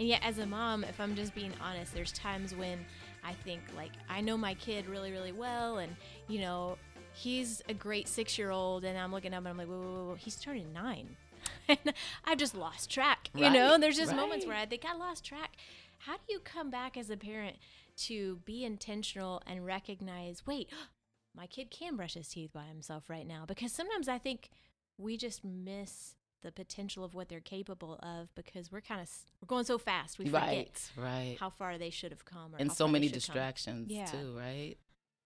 And 0.00 0.08
yet, 0.08 0.22
as 0.24 0.38
a 0.38 0.46
mom, 0.46 0.82
if 0.82 0.98
I'm 0.98 1.14
just 1.14 1.34
being 1.34 1.52
honest, 1.60 1.92
there's 1.92 2.10
times 2.12 2.54
when 2.54 2.86
I 3.22 3.34
think, 3.34 3.60
like, 3.76 3.90
I 4.08 4.22
know 4.22 4.34
my 4.38 4.54
kid 4.54 4.86
really, 4.86 5.12
really 5.12 5.30
well, 5.30 5.76
and, 5.76 5.94
you 6.26 6.40
know, 6.40 6.78
he's 7.12 7.60
a 7.68 7.74
great 7.74 8.08
six 8.08 8.38
year 8.38 8.50
old, 8.50 8.86
and 8.86 8.98
I'm 8.98 9.12
looking 9.12 9.34
up 9.34 9.40
and 9.40 9.48
I'm 9.48 9.58
like, 9.58 9.68
whoa, 9.68 9.78
whoa, 9.78 9.92
whoa, 9.92 10.04
whoa. 10.06 10.14
he's 10.14 10.36
turning 10.36 10.72
nine. 10.72 11.16
and 11.68 11.92
I've 12.24 12.38
just 12.38 12.54
lost 12.54 12.88
track, 12.88 13.28
you 13.34 13.50
know? 13.50 13.74
And 13.74 13.82
there's 13.82 13.98
just 13.98 14.16
moments 14.16 14.46
where 14.46 14.56
I 14.56 14.64
think 14.64 14.86
I 14.86 14.96
lost 14.96 15.22
track. 15.22 15.56
How 15.98 16.14
do 16.14 16.22
you 16.30 16.40
come 16.40 16.70
back 16.70 16.96
as 16.96 17.10
a 17.10 17.16
parent 17.18 17.56
to 18.04 18.36
be 18.46 18.64
intentional 18.64 19.42
and 19.46 19.66
recognize, 19.66 20.46
wait, 20.46 20.70
my 21.36 21.46
kid 21.46 21.70
can 21.70 21.96
brush 21.96 22.14
his 22.14 22.28
teeth 22.28 22.54
by 22.54 22.64
himself 22.64 23.10
right 23.10 23.26
now? 23.26 23.44
Because 23.46 23.70
sometimes 23.70 24.08
I 24.08 24.16
think 24.16 24.48
we 24.96 25.18
just 25.18 25.44
miss 25.44 26.14
the 26.42 26.50
potential 26.52 27.04
of 27.04 27.14
what 27.14 27.28
they're 27.28 27.40
capable 27.40 27.94
of 28.02 28.34
because 28.34 28.72
we're 28.72 28.80
kind 28.80 29.00
of 29.00 29.08
we're 29.42 29.46
going 29.46 29.64
so 29.64 29.76
fast 29.78 30.18
we 30.18 30.24
forget 30.26 30.42
Right, 30.42 30.90
right. 30.96 31.36
how 31.38 31.50
far 31.50 31.76
they 31.78 31.90
should 31.90 32.12
have 32.12 32.24
come 32.24 32.54
or 32.54 32.58
and 32.58 32.72
so 32.72 32.88
many 32.88 33.08
distractions 33.08 33.90
Yeah. 33.90 34.06
too, 34.06 34.34
right? 34.36 34.76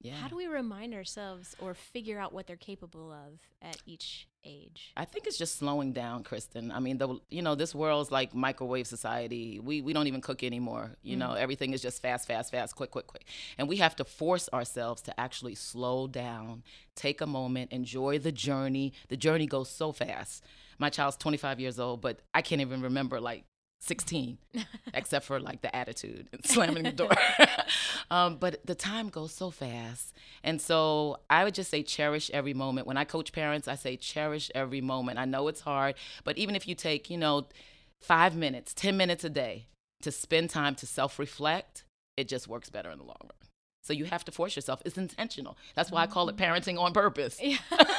Yeah. 0.05 0.17
How 0.17 0.29
do 0.29 0.37
we 0.37 0.47
remind 0.47 0.93
ourselves 0.93 1.57
or 1.59 1.73
figure 1.73 2.19
out 2.19 2.35
what 2.35 2.47
they're 2.47 2.57
capable 2.57 3.11
of 3.11 3.41
at 3.63 3.79
each 3.87 4.29
age? 4.45 4.93
I 4.99 5.07
think 5.07 5.27
it's 5.27 5.39
just 5.39 5.57
slowing 5.57 5.95
down, 5.95 6.25
Kristen. 6.25 6.71
I 6.71 6.79
mean, 6.79 6.99
the 6.99 7.19
you 7.31 7.41
know 7.41 7.55
this 7.55 7.75
world's 7.75 8.13
like 8.13 8.35
microwave 8.35 8.87
society. 8.87 9.61
We 9.61 9.81
we 9.81 9.95
don't 9.95 10.07
even 10.07 10.21
cook 10.21 10.43
anymore. 10.43 10.91
You 11.03 11.17
know, 11.17 11.31
mm. 11.31 11.39
everything 11.39 11.73
is 11.73 11.81
just 11.81 12.03
fast, 12.03 12.29
fast, 12.29 12.51
fast, 12.51 12.77
quick, 12.77 12.91
quick, 12.91 13.07
quick. 13.07 13.25
And 13.57 13.67
we 13.67 13.79
have 13.79 13.97
to 13.97 14.05
force 14.05 14.51
ourselves 14.53 15.01
to 15.03 15.19
actually 15.19 15.55
slow 15.55 16.07
down, 16.07 16.65
take 16.95 17.23
a 17.23 17.27
moment, 17.27 17.73
enjoy 17.73 18.19
the 18.19 18.33
journey. 18.33 18.93
The 19.09 19.17
journey 19.17 19.47
goes 19.47 19.71
so 19.71 19.91
fast. 19.91 20.45
My 20.79 20.91
child's 20.91 21.17
25 21.17 21.61
years 21.61 21.81
old, 21.81 22.03
but 22.03 22.21
I 22.35 22.43
can't 22.43 22.61
even 22.61 22.83
remember 22.83 23.23
like 23.23 23.45
16, 23.85 24.39
except 24.95 25.27
for 25.27 25.39
like 25.39 25.61
the 25.63 25.75
attitude 25.75 26.29
and 26.33 26.45
slamming 26.45 26.85
the 26.85 26.93
door. 26.93 27.11
um, 28.11 28.37
but 28.37 28.65
the 28.67 28.75
time 28.75 29.09
goes 29.09 29.33
so 29.33 29.51
fast. 29.51 30.15
And 30.43 30.61
so 30.61 31.19
I 31.29 31.45
would 31.45 31.55
just 31.55 31.71
say 31.71 31.83
cherish 31.83 32.31
every 32.33 32.55
moment. 32.55 32.87
When 32.87 32.97
I 32.97 33.05
coach 33.05 33.33
parents, 33.33 33.69
I 33.69 33.75
say 33.75 33.97
cherish 33.97 34.51
every 34.55 34.81
moment. 34.81 35.19
I 35.19 35.25
know 35.25 35.49
it's 35.49 35.61
hard, 35.61 35.95
but 36.25 36.39
even 36.39 36.57
if 36.57 36.67
you 36.67 36.75
take, 36.75 37.11
you 37.11 37.19
know, 37.19 37.47
five 38.01 38.35
minutes, 38.35 38.73
10 38.75 38.97
minutes 38.97 39.25
a 39.25 39.31
day 39.31 39.67
to 40.03 40.11
spend 40.11 40.51
time 40.51 40.75
to 40.77 40.87
self 40.87 41.19
reflect, 41.19 41.85
it 42.17 42.29
just 42.29 42.49
works 42.49 42.71
better 42.71 42.91
in 42.91 42.99
the 42.99 43.05
long 43.05 43.17
run. 43.23 43.44
So 43.85 43.93
you 43.93 44.07
have 44.07 44.25
to 44.25 44.33
force 44.33 44.57
yourself. 44.57 44.81
It's 44.87 44.97
intentional. 44.99 45.57
That's 45.75 45.91
why 45.93 46.03
I 46.03 46.07
call 46.07 46.29
it 46.31 46.37
parenting 46.39 46.79
on 46.81 46.93
purpose. 46.95 47.39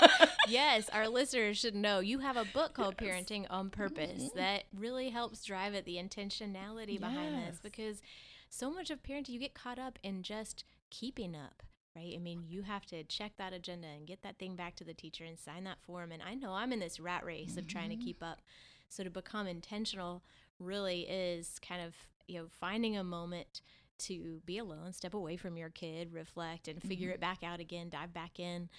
yes, 0.47 0.89
our 0.89 1.07
listeners 1.07 1.57
should 1.57 1.75
know 1.75 1.99
you 1.99 2.19
have 2.19 2.37
a 2.37 2.45
book 2.53 2.73
called 2.73 2.97
Parenting 2.97 3.45
on 3.49 3.69
Purpose 3.69 4.23
Mm-hmm. 4.23 4.37
that 4.37 4.63
really 4.77 5.09
helps 5.09 5.43
drive 5.45 5.73
it 5.73 5.85
the 5.85 5.97
intentionality 5.97 6.99
behind 6.99 7.35
this 7.35 7.59
because 7.61 8.01
so 8.49 8.71
much 8.71 8.89
of 8.89 9.03
parenting 9.03 9.29
you 9.29 9.39
get 9.39 9.53
caught 9.53 9.79
up 9.79 9.99
in 10.03 10.23
just 10.23 10.63
keeping 10.89 11.35
up. 11.35 11.63
Right. 11.95 12.13
I 12.15 12.19
mean, 12.19 12.43
you 12.49 12.63
have 12.63 12.85
to 12.87 13.03
check 13.05 13.33
that 13.37 13.53
agenda 13.53 13.87
and 13.87 14.05
get 14.05 14.21
that 14.23 14.37
thing 14.37 14.55
back 14.57 14.75
to 14.77 14.83
the 14.83 14.93
teacher 14.93 15.23
and 15.23 15.39
sign 15.39 15.63
that 15.63 15.81
form. 15.85 16.11
And 16.11 16.21
I 16.21 16.33
know 16.33 16.51
I'm 16.51 16.73
in 16.73 16.79
this 16.79 16.99
rat 16.99 17.23
race 17.23 17.55
of 17.57 17.67
trying 17.67 17.89
to 17.89 17.95
Mm-hmm. 17.95 18.03
keep 18.05 18.23
up. 18.23 18.41
So 18.89 19.03
to 19.05 19.09
become 19.09 19.47
intentional 19.47 20.21
really 20.59 21.01
is 21.03 21.57
kind 21.65 21.81
of, 21.81 21.95
you 22.27 22.37
know, 22.39 22.47
finding 22.59 22.97
a 22.97 23.03
moment 23.03 23.61
to 23.99 24.41
be 24.45 24.57
alone, 24.57 24.93
step 24.93 25.13
away 25.13 25.37
from 25.37 25.57
your 25.57 25.69
kid, 25.69 26.13
reflect, 26.13 26.67
and 26.67 26.81
figure 26.81 27.09
Mm-hmm. 27.09 27.15
it 27.15 27.19
back 27.19 27.43
out 27.43 27.59
again, 27.59 27.89
dive 27.89 28.13
back 28.13 28.39
in. 28.39 28.69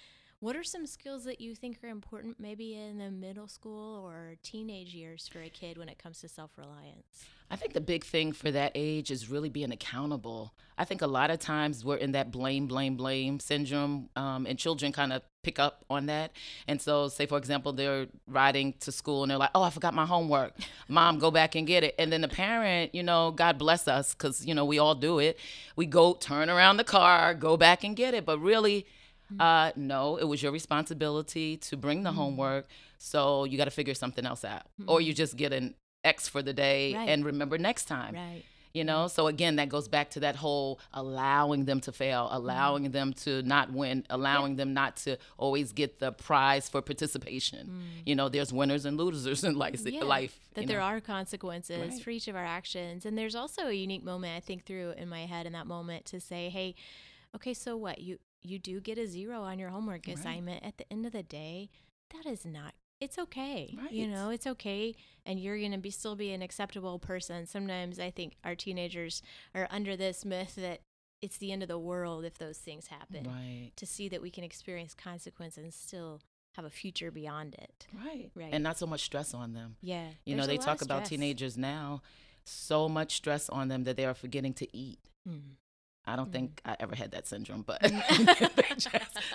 What 0.41 0.55
are 0.55 0.65
some 0.65 0.87
skills 0.87 1.25
that 1.25 1.41
you 1.41 1.55
think 1.55 1.83
are 1.83 1.89
important 1.89 2.39
maybe 2.39 2.75
in 2.75 2.99
the 2.99 3.11
middle 3.11 3.49
school 3.49 4.05
or 4.07 4.37
teenage 4.43 4.95
years 4.95 5.27
for 5.27 5.41
a 5.41 5.49
kid 5.49 5.79
when 5.79 5.89
it 5.89 5.99
comes 5.99 6.21
to 6.21 6.29
self 6.29 6.51
reliance? 6.59 7.25
I 7.51 7.57
think 7.57 7.73
the 7.73 7.81
big 7.81 8.05
thing 8.05 8.33
for 8.33 8.51
that 8.51 8.73
age 8.75 9.11
is 9.11 9.31
really 9.31 9.49
being 9.49 9.73
accountable. 9.73 10.53
I 10.77 10.85
think 10.85 11.01
a 11.01 11.07
lot 11.07 11.31
of 11.31 11.39
times 11.39 11.85
we're 11.85 11.97
in 11.97 12.13
that 12.13 12.33
blame, 12.33 12.67
blame, 12.67 12.97
blame 12.97 13.41
syndrome, 13.41 14.11
um, 14.17 14.47
and 14.47 14.59
children 14.59 14.93
kind 14.93 15.13
of 15.13 15.23
pick 15.43 15.59
up 15.59 15.85
on 15.89 16.07
that. 16.07 16.33
And 16.69 16.83
so, 16.83 17.09
say 17.09 17.25
for 17.25 17.39
example, 17.39 17.73
they're 17.73 18.09
riding 18.27 18.75
to 18.81 18.93
school 18.93 19.23
and 19.23 19.31
they're 19.31 19.39
like, 19.39 19.53
"Oh, 19.55 19.63
I 19.63 19.71
forgot 19.71 19.95
my 19.95 20.05
homework. 20.05 20.53
Mom, 20.89 21.19
go 21.19 21.31
back 21.31 21.55
and 21.55 21.67
get 21.67 21.83
it." 21.83 21.95
And 21.99 22.13
then 22.13 22.21
the 22.21 22.29
parent, 22.29 22.95
you 22.95 23.03
know, 23.03 23.31
God 23.31 23.57
bless 23.57 23.89
us, 23.89 24.13
because 24.13 24.45
you 24.45 24.53
know 24.55 24.67
we 24.67 24.79
all 24.79 24.95
do 24.95 25.19
it. 25.19 25.39
We 25.77 25.87
go 25.87 26.13
turn 26.13 26.51
around 26.51 26.77
the 26.77 26.85
car, 26.85 27.33
go 27.33 27.57
back 27.57 27.85
and 27.85 27.97
get 27.97 28.13
it, 28.13 28.27
but 28.27 28.39
really. 28.39 28.85
Mm-hmm. 29.33 29.41
Uh, 29.41 29.71
no, 29.77 30.17
it 30.17 30.25
was 30.25 30.43
your 30.43 30.53
responsibility 30.53 31.57
to 31.59 31.77
bring 31.77 32.03
the 32.03 32.11
mm-hmm. 32.11 32.19
homework. 32.19 32.67
So 32.99 33.45
you 33.45 33.59
got 33.59 33.65
to 33.65 33.71
figure 33.71 33.95
something 33.95 34.25
else 34.25 34.45
out, 34.45 34.63
or 34.87 35.01
you 35.01 35.13
mm-hmm. 35.13 35.17
just 35.17 35.37
get 35.37 35.53
an 35.53 35.75
X 36.05 36.29
for 36.29 36.43
the 36.43 36.53
day 36.53 36.95
Right. 36.95 37.09
and 37.09 37.25
remember 37.25 37.59
next 37.59 37.87
time. 37.87 38.15
Right. 38.15 38.45
You 38.73 38.85
know, 38.85 39.09
so 39.09 39.27
again, 39.27 39.57
that 39.57 39.71
goes 39.71 39.89
back 39.89 40.11
to 40.11 40.21
that 40.21 40.37
whole 40.37 40.81
allowing 40.93 41.65
them 41.65 41.81
to 41.81 41.93
fail, 41.93 42.29
allowing 42.31 42.91
them 42.91 43.15
to 43.25 43.41
not 43.41 43.73
win, 43.73 44.05
allowing 44.11 44.57
them 44.57 44.75
not 44.75 44.97
to 44.99 45.17
always 45.39 45.73
get 45.73 45.99
the 45.99 46.13
prize 46.13 46.69
for 46.69 46.83
participation. 46.83 47.69
Mm. 47.69 48.03
You 48.05 48.15
know, 48.17 48.29
there's 48.29 48.53
winners 48.53 48.85
and 48.85 48.99
losers 48.99 49.45
in 49.45 49.57
life. 49.57 49.81
Yeah, 49.87 50.05
life 50.05 50.39
that 50.53 50.67
there 50.67 50.81
know. 50.81 50.85
are 50.85 51.01
consequences 51.01 51.95
Right. 51.95 52.03
for 52.03 52.11
each 52.11 52.29
of 52.29 52.37
our 52.37 52.45
actions. 52.45 53.07
And 53.07 53.17
there's 53.17 53.35
also 53.35 53.63
a 53.63 53.73
unique 53.73 54.05
moment 54.05 54.37
I 54.37 54.41
think 54.41 54.67
through 54.67 54.91
in 54.99 55.09
my 55.09 55.25
head 55.25 55.47
in 55.47 55.55
that 55.55 55.67
moment 55.67 56.05
to 56.07 56.21
say, 56.21 56.51
hey, 56.51 56.75
okay, 57.35 57.55
so 57.55 57.79
what? 57.79 58.03
You 58.03 58.19
you 58.49 58.59
do 58.59 58.81
get 58.81 58.99
a 58.99 59.07
zero 59.07 59.43
on 59.43 59.59
your 59.59 59.71
homework 59.71 60.07
Right. 60.07 60.17
assignment. 60.17 60.65
At 60.65 60.79
the 60.79 60.91
end 60.93 61.07
of 61.07 61.13
the 61.13 61.23
day, 61.23 61.71
that 62.11 62.27
is 62.27 62.45
not 62.45 62.75
it's 62.99 63.19
okay. 63.19 63.75
right. 63.79 63.93
You 63.93 64.07
know, 64.09 64.31
it's 64.31 64.47
okay 64.47 64.95
and 65.27 65.39
you're 65.39 65.59
going 65.59 65.73
to 65.73 65.79
be 65.79 65.91
still 65.91 66.17
be 66.17 66.33
an 66.33 66.41
acceptable 66.41 66.99
person. 66.99 67.45
Sometimes 67.47 67.99
I 68.01 68.11
think 68.11 68.37
our 68.43 68.55
teenagers 68.55 69.21
are 69.55 69.69
under 69.71 69.97
this 69.97 70.25
myth 70.25 70.55
that 70.57 70.81
it's 71.21 71.37
the 71.37 71.53
end 71.53 71.63
of 71.63 71.69
the 71.69 71.79
world 71.79 72.25
if 72.25 72.39
those 72.39 72.57
things 72.59 72.87
happen. 72.87 73.25
Right. 73.27 73.73
To 73.77 73.85
see 73.87 74.09
that 74.09 74.23
we 74.23 74.31
can 74.31 74.45
experience 74.45 74.95
consequence 74.95 75.59
and 75.59 75.73
still 75.75 76.23
have 76.55 76.65
a 76.65 76.71
future 76.71 77.11
beyond 77.11 77.55
it. 77.55 77.87
Right. 77.95 78.31
Right. 78.35 78.49
And 78.51 78.65
not 78.65 78.79
so 78.79 78.87
much 78.87 79.03
stress 79.03 79.35
on 79.35 79.53
them. 79.53 79.77
Yeah. 79.83 80.09
You 80.25 80.35
know, 80.35 80.47
they 80.47 80.57
talk 80.57 80.81
about 80.81 81.05
teenagers 81.05 81.59
now, 81.59 82.01
so 82.45 82.89
much 82.89 83.17
stress 83.17 83.51
on 83.51 83.69
them 83.69 83.85
that 83.85 83.97
they 83.99 84.07
are 84.07 84.15
forgetting 84.15 84.55
to 84.55 84.77
eat. 84.77 85.01
Mm. 85.29 85.57
I 86.07 86.15
don't 86.17 86.29
Mm. 86.29 86.33
think 86.33 86.61
I 86.65 86.77
ever 86.81 86.95
had 86.95 87.11
that 87.13 87.27
syndrome, 87.27 87.63
but 87.63 87.81
they 87.83 88.63
just, 88.77 88.89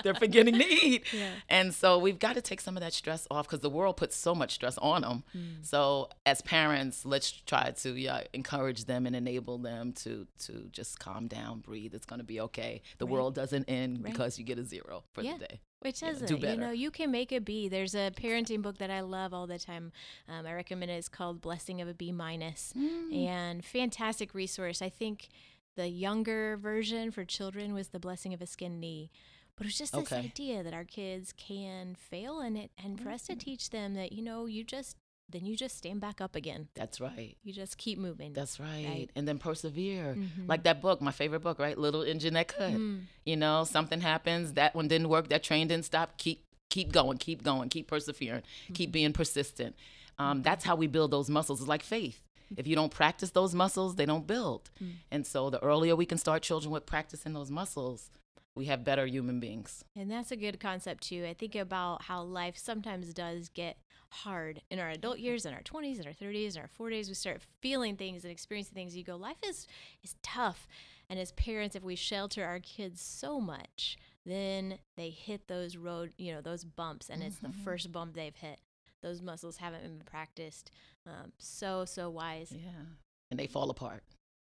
they're 0.04 0.14
forgetting 0.16 0.56
to 0.60 0.66
eat. 0.66 1.04
Yeah. 1.14 1.32
And 1.50 1.74
so 1.74 1.98
we've 2.00 2.20
got 2.20 2.36
to 2.36 2.42
take 2.42 2.62
some 2.62 2.78
of 2.78 2.82
that 2.82 2.94
stress 2.94 3.28
off 3.30 3.48
because 3.48 3.60
the 3.60 3.70
world 3.70 3.98
puts 3.98 4.16
so 4.16 4.34
much 4.36 4.54
stress 4.54 4.78
on 4.78 5.02
them. 5.02 5.24
Mm. 5.36 5.66
So 5.66 6.10
as 6.26 6.42
parents, 6.42 7.06
let's 7.06 7.32
try 7.32 7.72
to 7.72 7.90
yeah, 8.00 8.22
encourage 8.34 8.86
them 8.86 9.06
and 9.06 9.16
enable 9.16 9.58
them 9.58 9.94
to 10.04 10.28
to 10.46 10.70
just 10.72 11.00
calm 11.00 11.28
down, 11.28 11.60
breathe. 11.60 11.94
It's 11.94 12.06
going 12.06 12.20
to 12.20 12.26
be 12.26 12.40
okay. 12.42 12.82
The 13.00 13.06
Right. 13.06 13.12
world 13.14 13.36
doesn't 13.36 13.66
end 13.70 14.04
Right. 14.04 14.12
because 14.14 14.40
you 14.40 14.46
get 14.46 14.58
a 14.58 14.64
zero 14.64 15.04
for 15.14 15.22
Yeah. 15.24 15.34
the 15.38 15.46
day. 15.48 15.62
Which 15.82 16.02
Yeah, 16.04 16.12
isn't, 16.12 16.28
do 16.28 16.38
you 16.48 16.56
know, 16.58 16.70
you 16.72 16.92
can 16.92 17.10
make 17.10 17.32
a 17.32 17.40
B. 17.40 17.68
There's 17.68 17.96
a 17.96 18.12
parenting 18.12 18.62
book 18.62 18.78
that 18.78 18.92
I 18.92 19.02
love 19.02 19.34
all 19.34 19.48
the 19.48 19.58
time. 19.58 19.92
Um, 20.30 20.46
I 20.46 20.54
recommend 20.54 20.92
it. 20.92 20.96
It's 20.96 21.10
called 21.10 21.42
Blessing 21.42 21.82
of 21.82 21.88
a 21.88 21.94
B 21.96 22.12
minus, 22.12 22.72
Mm. 22.78 23.26
and 23.26 23.66
fantastic 23.66 24.36
resource. 24.36 24.82
I 24.84 24.90
think 24.90 25.30
the 25.76 25.88
younger 25.88 26.58
version 26.58 27.12
for 27.12 27.24
children 27.26 27.74
was 27.74 27.90
the 27.90 28.00
Blessing 28.00 28.34
of 28.34 28.42
a 28.42 28.48
Skinned 28.48 28.80
Knee, 28.80 29.10
but 29.58 29.66
it's 29.68 29.78
just 29.78 29.94
this 29.94 30.12
Okay. 30.12 30.18
idea 30.26 30.64
that 30.64 30.74
our 30.74 30.84
kids 30.86 31.34
can 31.36 31.96
fail, 31.96 32.40
and 32.40 32.58
it, 32.58 32.72
and 32.78 33.00
for 33.00 33.10
us 33.10 33.24
to 33.28 33.36
teach 33.36 33.70
them 33.70 33.94
that 33.96 34.12
you 34.12 34.22
know, 34.22 34.46
you 34.46 34.64
just 34.64 34.98
then 35.30 35.46
you 35.46 35.56
just 35.56 35.78
stand 35.78 36.02
back 36.02 36.20
up 36.20 36.36
again. 36.36 36.68
That's 36.76 37.00
right. 37.00 37.38
You 37.42 37.54
just 37.54 37.78
keep 37.78 37.98
moving. 37.98 38.34
That's 38.34 38.60
right. 38.60 38.86
Right. 38.86 39.10
And 39.16 39.26
then 39.26 39.38
persevere. 39.38 40.16
Mhm. 40.16 40.46
Like 40.50 40.64
that 40.64 40.82
book, 40.82 41.00
my 41.00 41.12
favorite 41.14 41.40
book, 41.40 41.58
right? 41.58 41.78
Little 41.78 42.02
Engine 42.02 42.34
That 42.34 42.50
Could. 42.50 42.74
Mm. 42.74 43.04
You 43.26 43.38
know, 43.38 43.64
something 43.64 44.02
happens, 44.02 44.54
that 44.54 44.76
one 44.76 44.90
didn't 44.90 45.08
work, 45.08 45.30
that 45.30 45.42
train 45.42 45.70
didn't 45.70 45.86
stop. 45.86 46.18
Keep 46.18 46.44
keep 46.70 46.92
going, 46.92 47.18
keep 47.18 47.44
going, 47.44 47.70
keep 47.70 47.88
persevering, 47.88 48.44
keep 48.74 48.92
being 48.92 49.14
persistent. 49.14 49.76
Um, 50.20 50.42
that's 50.42 50.66
how 50.66 50.76
we 50.76 50.88
build 50.88 51.12
those 51.12 51.30
muscles. 51.30 51.60
It's 51.62 51.68
like 51.70 51.84
faith. 51.84 52.22
If 52.58 52.68
you 52.68 52.76
don't 52.76 52.92
practice 52.92 53.32
those 53.32 53.56
muscles, 53.56 53.96
they 53.96 54.06
don't 54.06 54.28
build. 54.28 54.70
Hmm. 54.80 54.90
And 55.10 55.26
so 55.26 55.50
the 55.50 55.64
earlier 55.64 55.96
we 55.96 56.06
can 56.06 56.18
start 56.18 56.44
children 56.44 56.72
with 56.72 56.86
practicing 56.86 57.34
those 57.34 57.52
muscles, 57.52 58.10
we 58.56 58.66
have 58.66 58.84
better 58.84 59.06
human 59.06 59.40
beings. 59.40 59.86
And 59.96 60.12
that's 60.12 60.32
a 60.32 60.36
good 60.36 60.60
concept 60.60 61.04
too. 61.04 61.26
I 61.28 61.34
think 61.34 61.56
about 61.56 62.04
how 62.04 62.22
life 62.24 62.58
sometimes 62.58 63.14
does 63.14 63.50
get 63.50 63.78
hard 64.10 64.62
in 64.70 64.78
our 64.78 64.90
adult 64.90 65.20
years, 65.20 65.46
in 65.46 65.54
our 65.54 65.62
20s, 65.62 66.00
in 66.00 66.06
our 66.06 66.14
30s, 66.14 66.56
in 66.56 66.62
our 66.62 66.70
40s. 66.80 67.08
We 67.08 67.14
start 67.14 67.42
feeling 67.62 67.96
things 67.96 68.24
and 68.24 68.32
experiencing 68.32 68.76
things. 68.76 68.96
You 68.96 69.04
go, 69.04 69.16
life 69.16 69.38
is 69.46 69.68
is 70.04 70.16
tough. 70.22 70.68
And 71.10 71.20
as 71.20 71.32
parents, 71.34 71.76
if 71.76 71.84
we 71.84 71.96
shelter 71.96 72.46
our 72.46 72.60
kids 72.60 73.02
so 73.02 73.40
much, 73.42 73.98
then 74.26 74.78
they 74.96 75.10
hit 75.10 75.48
those 75.48 75.76
road, 75.76 76.14
you 76.18 76.34
know, 76.34 76.42
those 76.42 76.64
bumps, 76.64 77.10
and 77.10 77.24
it's 77.24 77.38
the 77.38 77.50
mm-hmm. 77.50 77.64
first 77.64 77.92
bump 77.92 78.14
they've 78.14 78.36
hit. 78.36 78.60
Those 79.02 79.22
muscles 79.22 79.58
haven't 79.58 79.82
been 79.82 80.02
practiced. 80.06 80.72
Um, 81.08 81.32
so 81.38 81.86
so 81.86 82.10
wise. 82.10 82.52
Yeah. 82.52 82.86
And 83.30 83.40
they 83.40 83.48
fall 83.48 83.70
apart. 83.70 84.04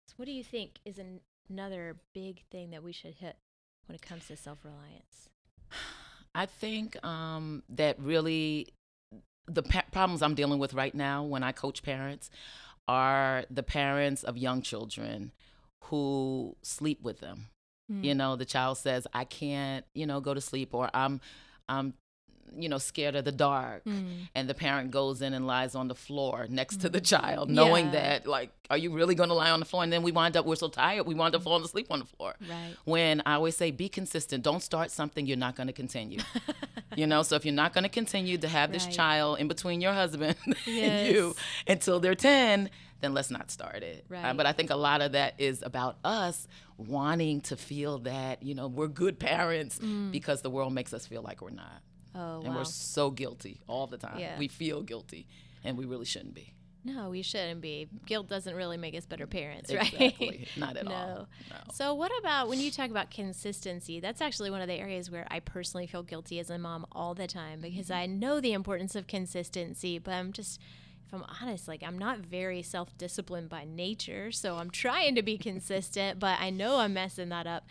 So 0.07 0.15
what 0.17 0.25
do 0.25 0.31
you 0.31 0.43
think 0.43 0.79
is 0.85 0.97
an- 0.97 1.21
another 1.49 1.97
big 2.13 2.43
thing 2.51 2.71
that 2.71 2.83
we 2.83 2.91
should 2.91 3.15
hit 3.15 3.37
when 3.87 3.95
it 3.95 4.01
comes 4.01 4.27
to 4.27 4.35
self 4.35 4.59
reliance? 4.63 5.29
I 6.35 6.45
think 6.45 7.03
um, 7.05 7.63
that 7.69 7.99
really 7.99 8.67
the 9.47 9.63
pa- 9.63 9.83
problems 9.91 10.21
I'm 10.21 10.35
dealing 10.35 10.59
with 10.59 10.73
right 10.73 10.95
now 10.95 11.23
when 11.23 11.43
I 11.43 11.51
coach 11.51 11.83
parents 11.83 12.29
are 12.87 13.45
the 13.49 13.63
parents 13.63 14.23
of 14.23 14.37
young 14.37 14.61
children 14.61 15.31
who 15.85 16.55
sleep 16.61 17.01
with 17.01 17.19
them. 17.19 17.47
Hmm. 17.89 18.03
You 18.03 18.15
know, 18.15 18.35
the 18.35 18.45
child 18.45 18.77
says, 18.77 19.07
"I 19.13 19.25
can't, 19.25 19.85
you 19.93 20.05
know, 20.05 20.19
go 20.19 20.33
to 20.33 20.41
sleep," 20.41 20.73
or 20.73 20.89
"I'm, 20.93 21.21
I'm, 21.67 21.93
you 22.55 22.67
know, 22.69 22.77
scared 22.77 23.15
of 23.15 23.25
the 23.25 23.31
dark." 23.31 23.83
Mm. 23.85 24.27
And 24.35 24.49
the 24.49 24.53
parent 24.53 24.91
goes 24.91 25.21
in 25.21 25.33
and 25.33 25.45
lies 25.47 25.75
on 25.75 25.87
the 25.87 25.95
floor 25.95 26.47
next 26.49 26.81
to 26.81 26.89
the 26.89 27.01
child, 27.01 27.49
knowing 27.49 27.85
Yeah. 27.85 27.91
that, 27.91 28.27
like, 28.27 28.51
are 28.69 28.77
you 28.77 28.91
really 28.91 29.15
going 29.15 29.29
to 29.29 29.35
lie 29.35 29.51
on 29.51 29.59
the 29.59 29.65
floor? 29.65 29.83
And 29.83 29.91
then 29.91 30.01
we 30.03 30.11
wind 30.11 30.37
up, 30.37 30.45
we're 30.45 30.55
so 30.55 30.69
tired, 30.69 31.05
we 31.05 31.13
wind 31.15 31.35
up 31.35 31.43
falling 31.43 31.63
asleep 31.63 31.87
on 31.89 31.99
the 31.99 32.05
floor 32.05 32.35
Right. 32.41 32.75
when 32.85 33.21
I 33.25 33.33
always 33.33 33.57
say, 33.57 33.71
be 33.71 33.89
consistent. 33.89 34.43
Don't 34.43 34.61
start 34.63 34.91
something 34.91 35.25
you're 35.25 35.35
not 35.37 35.55
going 35.55 35.67
to 35.67 35.73
continue. 35.73 36.19
you 36.95 37.05
know, 37.07 37.21
so 37.23 37.35
if 37.35 37.45
you're 37.45 37.53
not 37.53 37.73
going 37.73 37.83
to 37.83 37.89
continue 37.89 38.37
to 38.37 38.47
have 38.47 38.71
this 38.71 38.85
Right. 38.85 38.93
child 38.95 39.39
in 39.39 39.47
between 39.47 39.81
your 39.81 39.93
husband 39.93 40.35
and 40.67 41.07
you 41.13 41.35
until 41.67 41.99
they're 41.99 42.15
10, 42.15 42.69
then 43.01 43.13
let's 43.13 43.31
not 43.31 43.49
start 43.51 43.81
it. 43.83 44.05
Uh, 44.09 44.13
Right. 44.15 44.37
but 44.37 44.45
I 44.45 44.51
think 44.53 44.69
a 44.69 44.75
lot 44.75 45.01
of 45.01 45.13
that 45.13 45.33
is 45.39 45.61
about 45.63 45.97
us 46.03 46.47
wanting 46.77 47.41
to 47.41 47.57
feel 47.57 47.99
that, 47.99 48.41
you 48.43 48.55
know, 48.55 48.67
we're 48.67 48.87
good 48.87 49.19
parents 49.19 49.79
because 50.11 50.41
the 50.43 50.49
world 50.49 50.73
makes 50.73 50.93
us 50.93 51.05
feel 51.07 51.21
like 51.21 51.41
we're 51.41 51.49
not. 51.49 51.81
Oh, 52.15 52.39
And 52.41 52.49
wow. 52.49 52.57
we're 52.57 52.63
so 52.65 53.09
guilty 53.11 53.61
all 53.67 53.87
the 53.87 53.97
time. 53.97 54.19
Yeah. 54.19 54.37
We 54.37 54.47
feel 54.47 54.81
guilty, 54.81 55.27
and 55.63 55.77
we 55.77 55.85
really 55.85 56.05
shouldn't 56.05 56.33
be. 56.33 56.53
No, 56.83 57.11
we 57.11 57.21
shouldn't 57.21 57.61
be. 57.61 57.87
Guilt 58.07 58.27
doesn't 58.27 58.55
really 58.55 58.75
make 58.75 58.95
us 58.95 59.05
better 59.05 59.27
parents, 59.27 59.69
Exactly. 59.69 60.09
right? 60.19 60.47
Not 60.57 60.77
at 60.77 60.85
no. 60.85 60.91
all. 60.91 61.27
No. 61.51 61.57
So, 61.73 61.93
what 61.93 62.11
about 62.19 62.49
when 62.49 62.59
you 62.59 62.71
talk 62.71 62.89
about 62.89 63.11
consistency? 63.11 63.99
That's 63.99 64.19
actually 64.19 64.49
one 64.49 64.61
of 64.61 64.67
the 64.67 64.73
areas 64.73 65.11
where 65.11 65.27
I 65.29 65.41
personally 65.41 65.85
feel 65.85 66.01
guilty 66.03 66.39
as 66.39 66.49
a 66.49 66.57
mom 66.57 66.85
all 66.91 67.13
the 67.13 67.27
time 67.27 67.59
because 67.61 67.87
Mm-hmm. 67.87 67.93
I 68.01 68.05
know 68.07 68.39
the 68.41 68.53
importance 68.53 68.95
of 68.95 69.05
consistency, 69.07 69.99
but 69.99 70.11
I'm 70.13 70.31
just. 70.33 70.59
If 71.07 71.15
I'm 71.15 71.25
honest, 71.41 71.67
like 71.67 71.83
I'm 71.83 71.99
not 71.99 72.19
very 72.19 72.61
self 72.63 72.97
disciplined 72.97 73.49
by 73.49 73.65
nature, 73.65 74.31
so 74.31 74.55
I'm 74.55 74.69
trying 74.71 75.13
to 75.15 75.21
be 75.21 75.37
consistent, 75.37 76.19
but 76.19 76.39
I 76.39 76.49
know 76.51 76.77
I'm 76.77 76.93
messing 76.93 77.27
that 77.29 77.45
up. 77.45 77.65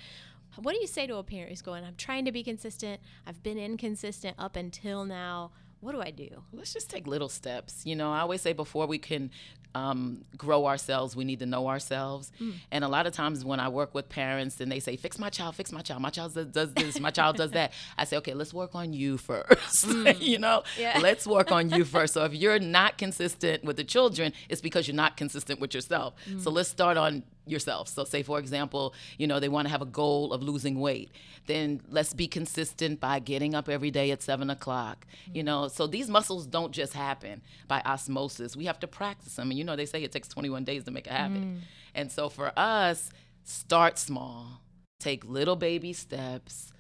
What 0.56 0.74
do 0.74 0.80
you 0.80 0.86
say 0.86 1.06
to 1.06 1.16
a 1.16 1.22
parent 1.22 1.50
who's 1.50 1.62
going, 1.62 1.84
I'm 1.84 1.96
trying 1.96 2.24
to 2.24 2.32
be 2.32 2.42
consistent, 2.42 3.00
I've 3.26 3.42
been 3.42 3.58
inconsistent 3.58 4.36
up 4.38 4.56
until 4.56 5.04
now, 5.04 5.52
what 5.80 5.92
do 5.92 6.02
I 6.02 6.10
do? 6.10 6.28
Let's 6.52 6.72
just 6.74 6.90
take 6.90 7.06
little 7.06 7.28
steps. 7.28 7.86
You 7.86 7.96
know, 7.96 8.12
I 8.12 8.20
always 8.20 8.42
say 8.42 8.52
before 8.52 8.86
we 8.86 8.98
can 8.98 9.30
um, 9.74 10.24
grow 10.36 10.66
ourselves, 10.66 11.16
we 11.16 11.24
need 11.24 11.38
to 11.38 11.46
know 11.46 11.68
ourselves. 11.68 12.32
Mm. 12.40 12.54
And 12.70 12.84
a 12.84 12.88
lot 12.88 13.06
of 13.06 13.14
times 13.14 13.44
when 13.44 13.60
I 13.60 13.68
work 13.68 13.94
with 13.94 14.08
parents 14.08 14.60
and 14.60 14.70
they 14.70 14.80
say, 14.80 14.96
fix 14.96 15.18
my 15.18 15.30
child, 15.30 15.54
fix 15.54 15.72
my 15.72 15.80
child, 15.80 16.02
my 16.02 16.10
child 16.10 16.34
does, 16.34 16.46
does 16.46 16.74
this, 16.74 17.00
my 17.00 17.10
child 17.10 17.36
does 17.36 17.52
that, 17.52 17.72
I 17.98 18.04
say, 18.04 18.16
okay, 18.18 18.34
let's 18.34 18.52
work 18.52 18.74
on 18.74 18.92
you 18.92 19.16
first. 19.16 19.86
Mm. 19.86 20.20
you 20.20 20.38
know, 20.38 20.64
Yeah. 20.78 20.98
let's 21.00 21.26
work 21.26 21.50
on 21.50 21.70
you 21.70 21.84
first. 21.86 22.14
So 22.14 22.24
if 22.24 22.34
you're 22.34 22.58
not 22.58 22.98
consistent 22.98 23.64
with 23.64 23.76
the 23.76 23.84
children, 23.84 24.32
it's 24.48 24.60
because 24.60 24.86
you're 24.86 24.96
not 24.96 25.16
consistent 25.16 25.60
with 25.60 25.74
yourself. 25.74 26.14
So 26.26 26.50
mm. 26.50 26.54
let's 26.54 26.68
start 26.68 26.96
on 26.96 27.22
yourself. 27.50 27.88
So 27.88 28.04
say 28.04 28.22
for 28.22 28.38
example, 28.38 28.94
you 29.18 29.26
know, 29.26 29.40
they 29.40 29.48
want 29.48 29.66
to 29.66 29.70
have 29.70 29.82
a 29.82 29.86
goal 29.86 30.32
of 30.32 30.42
losing 30.42 30.80
weight. 30.80 31.10
Then 31.46 31.80
let's 31.88 32.12
be 32.12 32.28
consistent 32.28 33.00
by 33.00 33.18
getting 33.18 33.54
up 33.54 33.68
every 33.68 33.90
day 33.90 34.10
at 34.10 34.22
seven 34.22 34.50
o'clock. 34.50 35.06
You 35.32 35.42
know, 35.42 35.68
so 35.68 35.86
these 35.86 36.08
muscles 36.08 36.46
don't 36.46 36.72
just 36.72 36.92
happen 36.92 37.42
by 37.68 37.80
osmosis. 37.84 38.56
We 38.56 38.66
have 38.66 38.80
to 38.80 38.86
practice 38.86 39.34
them. 39.34 39.50
And 39.50 39.58
you 39.58 39.64
know, 39.64 39.76
they 39.76 39.86
say 39.86 40.02
it 40.02 40.12
takes 40.12 40.28
21 40.28 40.64
days 40.64 40.84
to 40.84 40.90
make 40.90 41.06
a 41.06 41.12
habit. 41.12 41.42
Mm. 41.42 41.60
And 41.94 42.12
so 42.12 42.28
for 42.28 42.52
us, 42.56 43.10
start 43.44 43.98
small. 43.98 44.60
Take 44.98 45.24
little 45.24 45.56
baby 45.56 45.92
steps. 45.92 46.72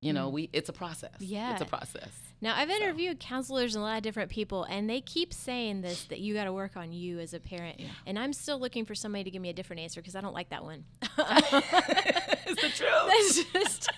You 0.00 0.14
know, 0.14 0.30
we 0.30 0.48
it's 0.52 0.68
a 0.68 0.72
process. 0.72 1.16
Yeah. 1.18 1.52
It's 1.52 1.60
a 1.60 1.66
process. 1.66 2.08
Now, 2.42 2.56
I've 2.56 2.70
interviewed 2.70 3.20
counselors 3.20 3.74
and 3.74 3.82
a 3.82 3.84
lot 3.84 3.98
of 3.98 4.02
different 4.02 4.30
people, 4.30 4.64
and 4.64 4.88
they 4.88 5.02
keep 5.02 5.34
saying 5.34 5.82
this 5.82 6.04
that 6.04 6.20
you 6.20 6.32
got 6.32 6.44
to 6.44 6.54
work 6.54 6.74
on 6.74 6.90
you 6.90 7.18
as 7.18 7.34
a 7.34 7.40
parent. 7.40 7.78
And 8.06 8.18
I'm 8.18 8.32
still 8.32 8.58
looking 8.58 8.86
for 8.86 8.94
somebody 8.94 9.24
to 9.24 9.30
give 9.30 9.42
me 9.42 9.50
a 9.50 9.52
different 9.52 9.80
answer 9.80 10.00
because 10.00 10.16
I 10.16 10.22
don't 10.22 10.32
like 10.32 10.48
that 10.48 10.64
one. 10.64 10.84
it's 11.02 12.62
the 12.62 12.70
truth. 12.74 12.90
That's 13.08 13.44
just. 13.52 13.90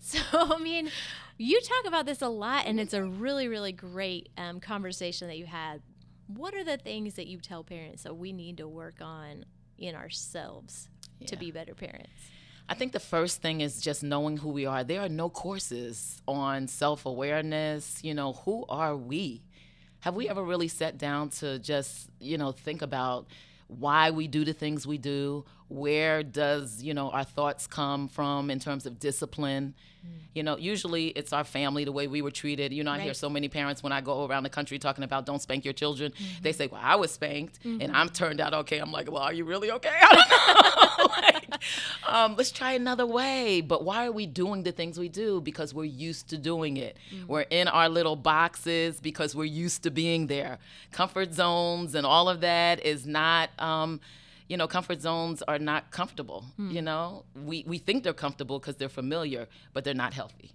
so, 0.00 0.20
I 0.32 0.58
mean, 0.58 0.90
you 1.36 1.60
talk 1.60 1.86
about 1.86 2.06
this 2.06 2.22
a 2.22 2.28
lot, 2.28 2.64
and 2.64 2.80
it's 2.80 2.94
a 2.94 3.02
really, 3.04 3.48
really 3.48 3.72
great 3.72 4.30
um, 4.38 4.58
conversation 4.60 5.28
that 5.28 5.36
you 5.36 5.44
had. 5.44 5.82
What 6.28 6.54
are 6.54 6.64
the 6.64 6.78
things 6.78 7.14
that 7.14 7.26
you 7.26 7.38
tell 7.38 7.62
parents 7.64 8.04
that 8.04 8.16
we 8.16 8.32
need 8.32 8.56
to 8.58 8.68
work 8.68 9.02
on 9.02 9.44
in 9.76 9.94
ourselves 9.94 10.88
to 11.26 11.36
be 11.36 11.50
better 11.50 11.74
parents? 11.74 12.30
I 12.72 12.74
think 12.74 12.92
the 12.92 13.00
first 13.00 13.42
thing 13.42 13.60
is 13.60 13.82
just 13.82 14.02
knowing 14.02 14.38
who 14.38 14.48
we 14.48 14.64
are. 14.64 14.82
There 14.82 15.02
are 15.02 15.08
no 15.10 15.28
courses 15.28 16.22
on 16.26 16.68
self 16.68 17.04
awareness. 17.04 18.02
You 18.02 18.14
know, 18.14 18.32
who 18.32 18.64
are 18.66 18.96
we? 18.96 19.42
Have 20.00 20.14
we 20.14 20.26
ever 20.26 20.42
really 20.42 20.68
sat 20.68 20.96
down 20.96 21.28
to 21.40 21.58
just, 21.58 22.08
you 22.18 22.38
know, 22.38 22.50
think 22.50 22.80
about 22.80 23.26
why 23.66 24.10
we 24.10 24.26
do 24.26 24.42
the 24.46 24.54
things 24.54 24.86
we 24.86 24.96
do? 24.96 25.44
Where 25.68 26.22
does, 26.22 26.82
you 26.82 26.94
know, 26.94 27.10
our 27.10 27.24
thoughts 27.24 27.66
come 27.66 28.08
from 28.08 28.50
in 28.50 28.58
terms 28.58 28.86
of 28.86 28.98
discipline? 28.98 29.74
Mm. 30.02 30.10
You 30.34 30.42
know, 30.42 30.56
usually 30.56 31.08
it's 31.08 31.34
our 31.34 31.44
family, 31.44 31.84
the 31.84 31.92
way 31.92 32.06
we 32.06 32.22
were 32.22 32.30
treated. 32.30 32.72
You 32.72 32.84
know, 32.84 32.90
I 32.90 33.00
hear 33.00 33.12
so 33.12 33.28
many 33.28 33.48
parents 33.50 33.82
when 33.82 33.92
I 33.92 34.00
go 34.00 34.26
around 34.26 34.44
the 34.44 34.50
country 34.50 34.78
talking 34.78 35.04
about 35.04 35.26
don't 35.26 35.42
spank 35.42 35.66
your 35.66 35.74
children. 35.74 36.12
They 36.40 36.50
mm-hmm. 36.50 36.56
say, 36.56 36.66
well, 36.68 36.80
I 36.82 36.96
was 36.96 37.10
spanked 37.10 37.58
and 37.64 37.82
mm-hmm. 37.82 37.94
I'm 37.94 38.08
turned 38.08 38.40
out 38.40 38.54
okay. 38.54 38.78
I'm 38.78 38.92
like, 38.92 39.12
well, 39.12 39.22
are 39.22 39.32
you 39.34 39.44
really 39.44 39.70
okay? 39.72 39.92
I 40.00 40.14
don't 40.14 40.98
know. 41.10 41.11
Um, 42.22 42.36
let's 42.36 42.52
try 42.52 42.72
another 42.72 43.06
way. 43.06 43.60
But 43.60 43.84
why 43.84 44.06
are 44.06 44.12
we 44.12 44.26
doing 44.26 44.62
the 44.62 44.72
things 44.72 44.98
we 44.98 45.08
do? 45.08 45.40
Because 45.40 45.74
we're 45.74 45.84
used 45.84 46.28
to 46.30 46.38
doing 46.38 46.76
it. 46.76 46.96
We're 47.26 47.46
in 47.50 47.68
our 47.68 47.88
little 47.88 48.16
boxes 48.16 49.00
because 49.00 49.34
we're 49.34 49.44
used 49.44 49.82
to 49.84 49.90
being 49.90 50.26
there. 50.28 50.58
Comfort 50.92 51.34
zones 51.34 51.94
and 51.94 52.06
all 52.06 52.28
of 52.28 52.40
that 52.40 52.84
is 52.84 53.06
not. 53.06 53.50
Um, 53.58 54.00
you 54.48 54.56
know, 54.58 54.68
comfort 54.68 55.00
zones 55.00 55.40
are 55.42 55.58
not 55.58 55.90
comfortable. 55.90 56.44
You 56.58 56.82
know, 56.82 57.24
we, 57.34 57.64
we 57.66 57.78
think 57.78 58.04
they're 58.04 58.12
comfortable 58.12 58.58
because 58.58 58.76
they're 58.76 58.90
familiar, 58.90 59.46
but 59.72 59.84
they're 59.84 59.94
not 59.94 60.12
healthy. 60.12 60.50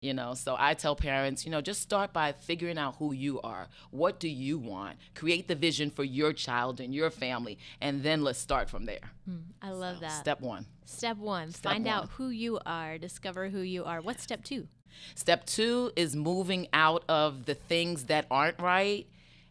You 0.00 0.14
know, 0.14 0.34
so 0.34 0.54
I 0.56 0.74
tell 0.74 0.94
parents, 0.94 1.44
you 1.44 1.50
know, 1.50 1.60
just 1.60 1.82
start 1.82 2.12
by 2.12 2.30
figuring 2.30 2.78
out 2.78 2.96
who 3.00 3.12
you 3.12 3.40
are. 3.40 3.66
What 3.90 4.20
do 4.20 4.28
you 4.28 4.56
want? 4.56 4.96
Create 5.16 5.48
the 5.48 5.56
vision 5.56 5.90
for 5.90 6.04
your 6.04 6.32
child 6.32 6.78
and 6.78 6.94
your 6.94 7.10
family, 7.10 7.58
and 7.80 8.04
then 8.04 8.22
let's 8.22 8.38
start 8.38 8.70
from 8.70 8.84
there. 8.84 9.10
Hmm, 9.24 9.38
I 9.60 9.70
love 9.70 9.98
that. 10.00 10.12
Step 10.12 10.40
one. 10.40 10.66
Step 10.84 11.16
one, 11.16 11.50
Step 11.50 11.72
find 11.72 11.88
out 11.88 12.10
who 12.10 12.28
you 12.28 12.60
are, 12.64 12.96
discover 12.96 13.48
who 13.48 13.60
you 13.60 13.84
are. 13.84 14.00
What's 14.00 14.22
step 14.22 14.44
two? 14.44 14.68
Step 15.16 15.44
two 15.46 15.90
is 15.96 16.14
moving 16.14 16.68
out 16.72 17.04
of 17.08 17.46
the 17.46 17.54
things 17.54 18.04
that 18.04 18.26
aren't 18.30 18.60
right 18.60 19.06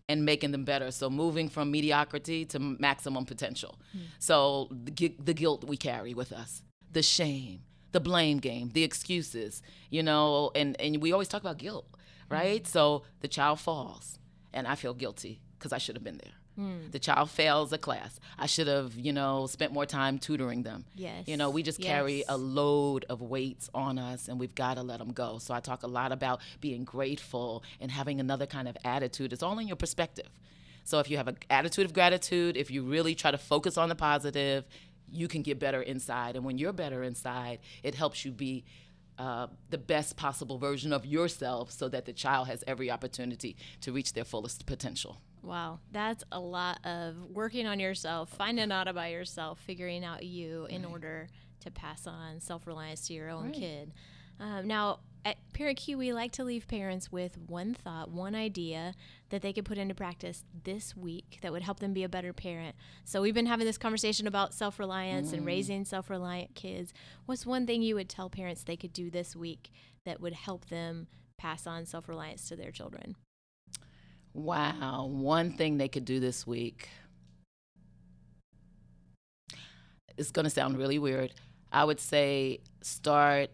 and 0.07 0.23
making 0.23 0.51
them 0.51 0.63
better. 0.63 0.91
So 0.91 1.09
moving 1.09 1.49
from 1.49 1.71
mediocrity 1.71 2.45
to 2.45 2.59
maximum 2.59 3.25
potential. 3.25 3.77
Hmm. 3.91 3.99
So 4.19 4.69
the, 4.71 5.13
the 5.19 5.33
guilt 5.33 5.65
we 5.65 5.75
carry 5.75 6.13
with 6.13 6.31
us, 6.31 6.63
the 6.91 7.03
shame, 7.03 7.63
the 7.97 8.01
blame 8.01 8.37
game, 8.37 8.69
the 8.73 8.83
excuses, 8.83 9.63
you 9.89 10.03
know, 10.03 10.51
and, 10.53 10.79
and 10.79 11.01
we 11.01 11.11
always 11.11 11.27
talk 11.27 11.41
about 11.41 11.57
guilt, 11.57 11.87
mm-hmm. 11.89 12.33
right? 12.35 12.67
So 12.67 13.01
the 13.21 13.27
child 13.27 13.59
falls 13.59 14.19
and 14.53 14.67
I 14.67 14.75
feel 14.75 14.93
guilty 14.93 15.41
because 15.57 15.73
I 15.73 15.79
should 15.79 15.95
have 15.95 16.03
been 16.03 16.19
there. 16.23 16.33
Hmm. 16.57 16.91
The 16.91 16.99
child 16.99 17.31
fails 17.31 17.73
a 17.73 17.79
class. 17.79 18.19
I 18.37 18.45
should 18.45 18.67
have, 18.67 18.93
you 18.95 19.13
know, 19.13 19.47
spent 19.47 19.73
more 19.73 19.87
time 19.87 20.19
tutoring 20.19 20.61
them. 20.61 20.85
Yes. 20.95 21.27
You 21.27 21.37
know, 21.37 21.49
we 21.49 21.63
just 21.63 21.81
carry 21.81 22.23
a 22.29 22.37
load 22.37 23.05
of 23.09 23.19
weights 23.21 23.67
on 23.73 23.97
us 23.97 24.27
and 24.27 24.39
we've 24.39 24.53
got 24.53 24.75
to 24.75 24.83
let 24.83 24.99
them 24.99 25.11
go. 25.11 25.39
So 25.39 25.55
I 25.55 25.59
talk 25.59 25.81
a 25.81 25.87
lot 25.87 26.11
about 26.11 26.41
being 26.61 26.83
grateful 26.83 27.63
and 27.81 27.89
having 27.89 28.19
another 28.19 28.45
kind 28.45 28.67
of 28.67 28.77
attitude. 28.85 29.33
It's 29.33 29.41
all 29.41 29.57
in 29.57 29.67
your 29.67 29.75
perspective. 29.75 30.29
So 30.83 30.99
if 30.99 31.09
you 31.09 31.17
have 31.17 31.27
an 31.27 31.37
attitude 31.49 31.85
of 31.85 31.93
gratitude, 31.93 32.55
if 32.55 32.71
you 32.71 32.81
really 32.81 33.13
try 33.13 33.31
to 33.31 33.37
focus 33.37 33.75
on 33.77 33.89
the 33.89 33.95
positive, 33.95 34.65
you 35.11 35.27
can 35.27 35.41
get 35.41 35.59
better 35.59 35.81
inside. 35.81 36.35
And 36.35 36.43
when 36.45 36.57
you're 36.57 36.73
better 36.73 37.03
inside, 37.03 37.59
it 37.83 37.95
helps 37.95 38.25
you 38.25 38.31
be 38.31 38.65
uh, 39.17 39.47
the 39.69 39.77
best 39.77 40.15
possible 40.15 40.57
version 40.57 40.93
of 40.93 41.05
yourself 41.05 41.71
so 41.71 41.89
that 41.89 42.05
the 42.05 42.13
child 42.13 42.47
has 42.47 42.63
every 42.67 42.91
opportunity 42.91 43.55
to 43.81 43.91
reach 43.91 44.13
their 44.13 44.25
fullest 44.25 44.65
potential. 44.65 45.21
Wow, 45.41 45.79
that's 45.91 46.23
a 46.31 46.39
lot 46.39 46.85
of 46.85 47.15
working 47.31 47.67
on 47.67 47.79
yourself, 47.79 48.29
finding 48.29 48.71
out 48.71 48.87
about 48.87 49.11
yourself, 49.11 49.59
figuring 49.59 50.03
out 50.03 50.23
you 50.23 50.65
in 50.69 50.83
order 50.83 51.29
to 51.61 51.71
pass 51.71 52.05
on 52.05 52.39
self 52.39 52.67
reliance 52.67 53.07
to 53.07 53.13
your 53.13 53.29
own 53.29 53.45
Right. 53.45 53.53
kid. 53.53 53.93
Um, 54.39 54.67
now, 54.67 54.99
at 55.25 55.37
Parent 55.53 55.77
Cue, 55.77 55.97
we 55.97 56.13
like 56.13 56.31
to 56.33 56.43
leave 56.43 56.67
parents 56.67 57.11
with 57.11 57.37
one 57.37 57.73
thought, 57.73 58.09
one 58.09 58.35
idea 58.35 58.93
that 59.29 59.41
they 59.41 59.51
could 59.51 59.65
put 59.65 59.77
into 59.77 59.93
practice 59.93 60.43
this 60.63 60.95
week 60.95 61.39
that 61.41 61.51
would 61.51 61.63
help 61.63 61.79
them 61.79 61.93
be 61.93 62.03
a 62.03 62.09
better 62.09 62.33
parent. 62.33 62.75
So, 63.03 63.21
we've 63.21 63.33
been 63.33 63.45
having 63.45 63.65
this 63.65 63.77
conversation 63.77 64.27
about 64.27 64.53
self 64.53 64.79
reliance 64.79 65.31
and 65.31 65.39
mm-hmm. 65.39 65.47
raising 65.47 65.85
self 65.85 66.09
reliant 66.09 66.55
kids. 66.55 66.93
What's 67.25 67.45
one 67.45 67.65
thing 67.65 67.81
you 67.81 67.95
would 67.95 68.09
tell 68.09 68.29
parents 68.29 68.63
they 68.63 68.77
could 68.77 68.93
do 68.93 69.09
this 69.09 69.35
week 69.35 69.71
that 70.05 70.21
would 70.21 70.33
help 70.33 70.67
them 70.67 71.07
pass 71.37 71.67
on 71.67 71.85
self 71.85 72.07
reliance 72.07 72.47
to 72.49 72.55
their 72.55 72.71
children? 72.71 73.15
Wow, 74.33 75.07
one 75.11 75.53
thing 75.53 75.77
they 75.77 75.87
could 75.87 76.05
do 76.05 76.19
this 76.19 76.45
week. 76.45 76.89
It's 80.15 80.31
going 80.31 80.45
to 80.45 80.49
sound 80.49 80.77
really 80.77 80.99
weird. 80.99 81.33
I 81.71 81.83
would 81.83 81.99
say 81.99 82.59
start 82.81 83.49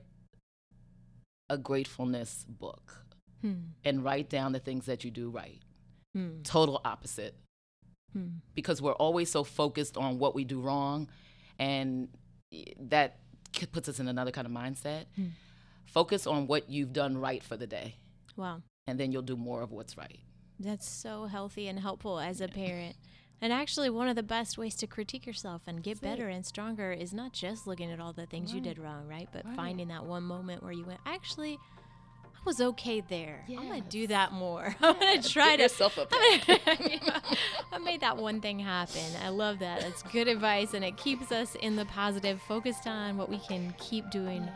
a 1.49 1.57
gratefulness 1.57 2.45
book 2.47 3.05
Hmm. 3.41 3.53
and 3.83 4.03
write 4.03 4.29
down 4.29 4.53
the 4.53 4.59
things 4.59 4.85
that 4.85 5.03
you 5.03 5.11
do 5.11 5.29
right. 5.29 5.61
Hmm. 6.15 6.41
Total 6.43 6.79
opposite. 6.85 7.35
Hmm. 8.13 8.27
Because 8.55 8.81
we're 8.81 8.93
always 8.93 9.29
so 9.29 9.43
focused 9.43 9.97
on 9.97 10.17
what 10.19 10.33
we 10.35 10.43
do 10.45 10.61
wrong, 10.61 11.09
and 11.59 12.07
that 12.79 13.19
puts 13.71 13.89
us 13.89 13.99
in 13.99 14.07
another 14.07 14.31
kind 14.31 14.47
of 14.47 14.53
mindset. 14.53 15.05
Hmm. 15.15 15.27
Focus 15.85 16.25
on 16.25 16.47
what 16.47 16.69
you've 16.69 16.93
done 16.93 17.17
right 17.17 17.43
for 17.43 17.57
the 17.57 17.67
day, 17.67 17.95
Wow. 18.37 18.61
and 18.87 18.99
then 18.99 19.11
you'll 19.11 19.21
do 19.21 19.35
more 19.35 19.61
of 19.61 19.71
what's 19.71 19.97
right. 19.97 20.19
That's 20.59 20.87
so 20.87 21.25
healthy 21.25 21.67
and 21.67 21.79
helpful 21.79 22.19
as 22.19 22.39
a 22.39 22.47
parent. 22.47 22.95
And 23.43 23.51
actually, 23.51 23.89
one 23.89 24.07
of 24.07 24.15
the 24.15 24.23
best 24.23 24.57
ways 24.57 24.73
to 24.75 24.87
critique 24.87 25.25
yourself 25.27 25.63
and 25.67 25.83
get 25.83 25.99
better 25.99 26.29
and 26.29 26.45
stronger 26.45 26.93
is 26.93 27.13
not 27.13 27.33
just 27.33 27.67
looking 27.67 27.91
at 27.91 27.99
all 27.99 28.13
the 28.13 28.25
things 28.25 28.53
you 28.53 28.61
did 28.61 28.79
wrong, 28.79 29.05
right? 29.05 29.27
But 29.33 29.43
Right. 29.45 29.53
finding 29.57 29.89
that 29.89 30.05
one 30.05 30.23
moment 30.23 30.63
where 30.63 30.71
you 30.71 30.85
went, 30.85 31.01
actually, 31.05 31.59
I 32.23 32.39
was 32.45 32.61
okay 32.61 33.01
there. 33.01 33.43
I'm 33.49 33.67
gonna 33.67 33.81
do 33.81 34.07
that 34.07 34.31
more. 34.31 34.73
I'm 34.81 34.97
gonna 34.97 35.21
try 35.21 35.57
Give 35.57 35.69
to. 35.75 35.83
I'm 36.65 36.77
gonna- 36.77 37.21
I 37.73 37.77
made 37.79 37.99
that 37.99 38.15
one 38.15 38.39
thing 38.39 38.59
happen. 38.59 39.01
I 39.21 39.27
love 39.27 39.59
that. 39.59 39.81
That's 39.81 40.03
good 40.03 40.29
advice, 40.29 40.73
and 40.73 40.85
it 40.85 40.95
keeps 40.95 41.29
us 41.33 41.55
in 41.55 41.75
the 41.75 41.83
positive, 41.85 42.41
focused 42.43 42.87
on 42.87 43.17
what 43.17 43.27
we 43.27 43.39
can 43.39 43.75
keep 43.77 44.09
doing 44.09 44.47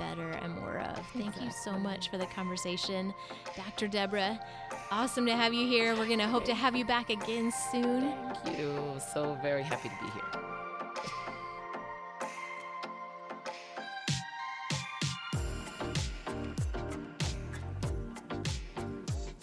better 0.00 0.30
and 0.42 0.54
more 0.56 0.78
of. 0.80 1.06
Thank 1.12 1.40
you 1.40 1.50
so 1.50 1.78
much 1.78 2.10
for 2.10 2.18
the 2.18 2.26
conversation, 2.26 3.14
Dr. 3.56 3.86
Deborah. 3.86 4.40
Awesome 4.90 5.26
to 5.26 5.36
have 5.36 5.54
you 5.54 5.68
here. 5.68 5.94
We're 5.94 6.08
gonna 6.08 6.26
hope 6.26 6.44
to 6.46 6.54
have 6.54 6.74
you 6.74 6.84
back 6.84 7.10
again 7.10 7.52
soon. 7.70 8.12
Thank 8.42 8.58
you. 8.58 8.98
So 9.12 9.38
very 9.42 9.62
happy 9.62 9.90
to 9.90 10.04
be 10.04 10.10
here. 10.10 10.59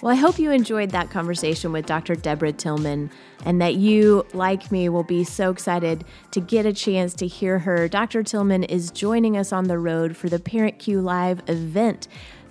Well, 0.07 0.15
I 0.15 0.19
hope 0.19 0.39
you 0.39 0.51
enjoyed 0.51 0.91
that 0.91 1.09
conversation 1.09 1.73
with 1.73 1.85
Dr. 1.85 2.15
Deborah 2.15 2.53
Tillman 2.53 3.11
and 3.43 3.61
that 3.61 3.75
you, 3.75 4.25
like 4.31 4.71
me, 4.71 4.87
will 4.87 5.03
be 5.03 5.25
so 5.25 5.51
excited 5.51 6.05
to 6.31 6.39
get 6.39 6.65
a 6.65 6.71
chance 6.71 7.13
to 7.15 7.27
hear 7.27 7.59
her. 7.59 7.89
Dr. 7.89 8.23
Tillman 8.23 8.63
is 8.63 8.89
joining 8.89 9.35
us 9.35 9.51
on 9.51 9.65
the 9.65 9.77
road 9.77 10.15
for 10.15 10.29
the 10.29 10.39
Parent 10.39 10.79
Cue 10.79 11.01
Live 11.01 11.41
event 11.49 12.07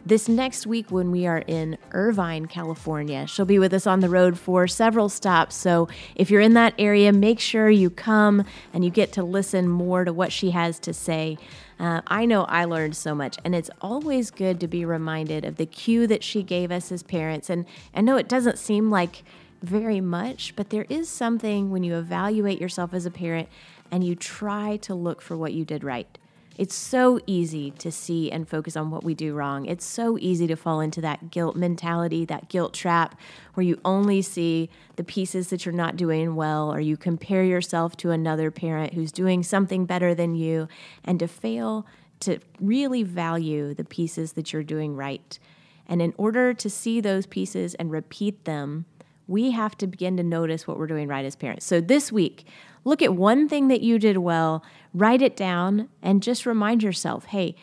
this 0.06 0.28
next 0.28 0.68
week 0.68 0.92
when 0.92 1.10
we 1.10 1.26
are 1.26 1.42
in 1.48 1.76
Irvine, 1.90 2.46
California. 2.46 3.26
She'll 3.26 3.44
be 3.44 3.58
with 3.58 3.74
us 3.74 3.88
on 3.88 3.98
the 3.98 4.08
road 4.08 4.38
for 4.38 4.68
several 4.68 5.08
stops. 5.08 5.56
So 5.56 5.88
if 6.14 6.30
you're 6.30 6.40
in 6.40 6.54
that 6.54 6.74
area, 6.78 7.12
make 7.12 7.40
sure 7.40 7.68
you 7.68 7.90
come 7.90 8.44
and 8.72 8.84
you 8.84 8.90
get 8.90 9.12
to 9.14 9.24
listen 9.24 9.68
more 9.68 10.04
to 10.04 10.12
what 10.12 10.30
she 10.30 10.52
has 10.52 10.78
to 10.80 10.94
say. 10.94 11.38
Uh, 11.80 12.02
I 12.06 12.24
know 12.24 12.44
I 12.44 12.64
learned 12.64 12.96
so 12.96 13.16
much, 13.16 13.36
and 13.44 13.54
it's 13.54 13.70
always 13.80 14.30
good 14.30 14.60
to 14.60 14.68
be 14.68 14.84
reminded 14.84 15.44
of 15.44 15.56
the 15.56 15.66
cue 15.66 16.06
that 16.06 16.22
she 16.22 16.44
gave 16.44 16.70
us 16.70 16.92
as 16.92 17.02
parents. 17.02 17.50
And 17.50 17.66
I 17.92 18.00
know 18.00 18.16
it 18.16 18.28
doesn't 18.28 18.58
seem 18.58 18.90
like 18.90 19.24
very 19.60 20.00
much, 20.00 20.54
but 20.54 20.70
there 20.70 20.86
is 20.88 21.08
something 21.08 21.70
when 21.70 21.82
you 21.82 21.96
evaluate 21.96 22.60
yourself 22.60 22.94
as 22.94 23.06
a 23.06 23.10
parent 23.10 23.48
and 23.90 24.04
you 24.04 24.14
try 24.14 24.76
to 24.78 24.94
look 24.94 25.20
for 25.20 25.36
what 25.36 25.52
you 25.52 25.64
did 25.64 25.82
right. 25.82 26.18
It's 26.58 26.74
so 26.74 27.20
easy 27.26 27.70
to 27.72 27.92
see 27.92 28.32
and 28.32 28.48
focus 28.48 28.76
on 28.76 28.90
what 28.90 29.04
we 29.04 29.14
do 29.14 29.34
wrong. 29.34 29.66
It's 29.66 29.84
so 29.84 30.16
easy 30.18 30.46
to 30.46 30.56
fall 30.56 30.80
into 30.80 31.02
that 31.02 31.30
guilt 31.30 31.54
mentality, 31.54 32.24
that 32.24 32.48
guilt 32.48 32.72
trap, 32.72 33.20
where 33.54 33.64
you 33.64 33.78
only 33.84 34.22
see 34.22 34.70
the 34.96 35.04
pieces 35.04 35.50
that 35.50 35.66
you're 35.66 35.74
not 35.74 35.96
doing 35.96 36.34
well, 36.34 36.72
or 36.72 36.80
you 36.80 36.96
compare 36.96 37.44
yourself 37.44 37.94
to 37.98 38.10
another 38.10 38.50
parent 38.50 38.94
who's 38.94 39.12
doing 39.12 39.42
something 39.42 39.84
better 39.84 40.14
than 40.14 40.34
you, 40.34 40.66
and 41.04 41.20
to 41.20 41.28
fail 41.28 41.86
to 42.20 42.38
really 42.58 43.02
value 43.02 43.74
the 43.74 43.84
pieces 43.84 44.32
that 44.32 44.52
you're 44.52 44.62
doing 44.62 44.96
right. 44.96 45.38
And 45.86 46.00
in 46.00 46.14
order 46.16 46.54
to 46.54 46.70
see 46.70 47.00
those 47.02 47.26
pieces 47.26 47.74
and 47.74 47.90
repeat 47.90 48.46
them, 48.46 48.86
we 49.26 49.50
have 49.50 49.76
to 49.78 49.86
begin 49.86 50.16
to 50.16 50.22
notice 50.22 50.66
what 50.66 50.78
we're 50.78 50.86
doing 50.86 51.08
right 51.08 51.24
as 51.24 51.36
parents. 51.36 51.66
So 51.66 51.80
this 51.80 52.12
week, 52.12 52.46
look 52.84 53.02
at 53.02 53.14
one 53.14 53.48
thing 53.48 53.68
that 53.68 53.80
you 53.80 53.98
did 53.98 54.18
well, 54.18 54.62
write 54.94 55.22
it 55.22 55.36
down, 55.36 55.88
and 56.02 56.22
just 56.22 56.46
remind 56.46 56.82
yourself 56.82 57.26
hey, 57.26 57.56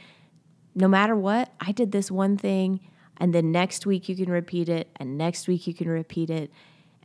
no 0.76 0.88
matter 0.88 1.16
what, 1.16 1.54
I 1.60 1.72
did 1.72 1.92
this 1.92 2.10
one 2.10 2.38
thing. 2.38 2.80
And 3.18 3.34
then 3.34 3.52
next 3.52 3.86
week 3.86 4.10
you 4.10 4.16
can 4.16 4.30
repeat 4.30 4.70
it, 4.70 4.90
and 4.96 5.18
next 5.18 5.48
week 5.48 5.68
you 5.68 5.74
can 5.74 5.88
repeat 5.88 6.30
it. 6.30 6.52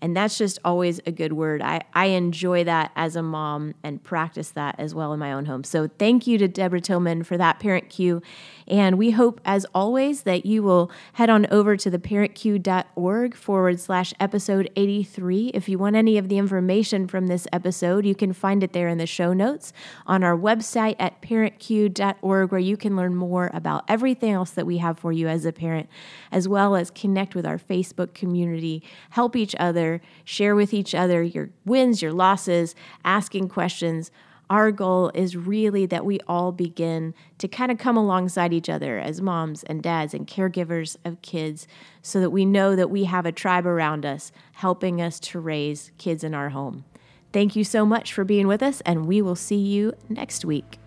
And 0.00 0.16
that's 0.16 0.38
just 0.38 0.58
always 0.64 1.00
a 1.06 1.12
good 1.12 1.32
word. 1.32 1.60
I, 1.60 1.82
I 1.92 2.06
enjoy 2.06 2.64
that 2.64 2.92
as 2.94 3.16
a 3.16 3.22
mom 3.22 3.74
and 3.82 4.02
practice 4.02 4.50
that 4.52 4.76
as 4.78 4.94
well 4.94 5.12
in 5.12 5.18
my 5.18 5.32
own 5.32 5.44
home. 5.44 5.64
So 5.64 5.88
thank 5.98 6.26
you 6.26 6.38
to 6.38 6.48
Deborah 6.48 6.80
Tillman 6.80 7.24
for 7.24 7.36
that 7.36 7.58
parent 7.58 7.88
cue. 7.88 8.22
And 8.68 8.98
we 8.98 9.12
hope, 9.12 9.40
as 9.46 9.64
always, 9.74 10.22
that 10.24 10.44
you 10.44 10.62
will 10.62 10.90
head 11.14 11.30
on 11.30 11.46
over 11.46 11.74
to 11.78 11.90
theparentcue.org 11.90 13.34
forward 13.34 13.80
slash 13.80 14.12
episode 14.20 14.70
83. 14.76 15.48
If 15.54 15.70
you 15.70 15.78
want 15.78 15.96
any 15.96 16.18
of 16.18 16.28
the 16.28 16.36
information 16.36 17.08
from 17.08 17.28
this 17.28 17.48
episode, 17.50 18.04
you 18.04 18.14
can 18.14 18.34
find 18.34 18.62
it 18.62 18.74
there 18.74 18.88
in 18.88 18.98
the 18.98 19.06
show 19.06 19.32
notes 19.32 19.72
on 20.06 20.22
our 20.22 20.36
website 20.36 20.96
at 20.98 21.22
parentcue.org, 21.22 22.52
where 22.52 22.60
you 22.60 22.76
can 22.76 22.94
learn 22.94 23.14
more 23.14 23.50
about 23.54 23.84
everything 23.88 24.32
else 24.32 24.50
that 24.50 24.66
we 24.66 24.76
have 24.76 24.98
for 24.98 25.12
you 25.12 25.28
as 25.28 25.46
a 25.46 25.52
parent, 25.52 25.88
as 26.30 26.46
well 26.46 26.76
as 26.76 26.90
connect 26.90 27.34
with 27.34 27.46
our 27.46 27.58
Facebook 27.58 28.12
community, 28.12 28.82
help 29.10 29.34
each 29.34 29.54
other, 29.58 30.02
share 30.24 30.54
with 30.54 30.74
each 30.74 30.94
other 30.94 31.22
your 31.22 31.48
wins, 31.64 32.02
your 32.02 32.12
losses, 32.12 32.74
asking 33.02 33.48
questions 33.48 34.10
our 34.50 34.72
goal 34.72 35.10
is 35.14 35.36
really 35.36 35.84
that 35.86 36.06
we 36.06 36.20
all 36.26 36.52
begin 36.52 37.14
to 37.38 37.48
kind 37.48 37.70
of 37.70 37.78
come 37.78 37.96
alongside 37.96 38.52
each 38.52 38.68
other 38.68 38.98
as 38.98 39.20
moms 39.20 39.62
and 39.64 39.82
dads 39.82 40.14
and 40.14 40.26
caregivers 40.26 40.96
of 41.04 41.20
kids 41.20 41.66
so 42.02 42.20
that 42.20 42.30
we 42.30 42.44
know 42.44 42.74
that 42.74 42.90
we 42.90 43.04
have 43.04 43.26
a 43.26 43.32
tribe 43.32 43.66
around 43.66 44.06
us 44.06 44.32
helping 44.52 45.02
us 45.02 45.20
to 45.20 45.38
raise 45.38 45.92
kids 45.98 46.24
in 46.24 46.34
our 46.34 46.48
home. 46.50 46.84
Thank 47.32 47.56
you 47.56 47.64
so 47.64 47.84
much 47.84 48.14
for 48.14 48.24
being 48.24 48.46
with 48.46 48.62
us, 48.62 48.80
and 48.82 49.06
we 49.06 49.20
will 49.20 49.36
see 49.36 49.56
you 49.58 49.92
next 50.08 50.44
week. 50.44 50.78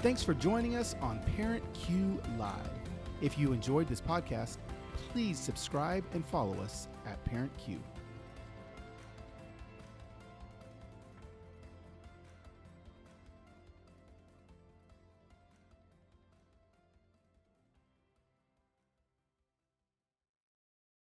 Thanks 0.00 0.22
for 0.22 0.34
joining 0.34 0.76
us 0.76 0.94
on 1.00 1.20
Parent 1.34 1.64
Cue 1.72 2.20
Live. 2.38 2.52
If 3.22 3.38
you 3.38 3.54
enjoyed 3.54 3.88
this 3.88 4.02
podcast, 4.02 4.58
please 5.10 5.38
subscribe 5.38 6.04
and 6.12 6.26
follow 6.26 6.60
us 6.60 6.88
at 7.06 7.24
Parent 7.24 7.50
Cue. 7.56 7.80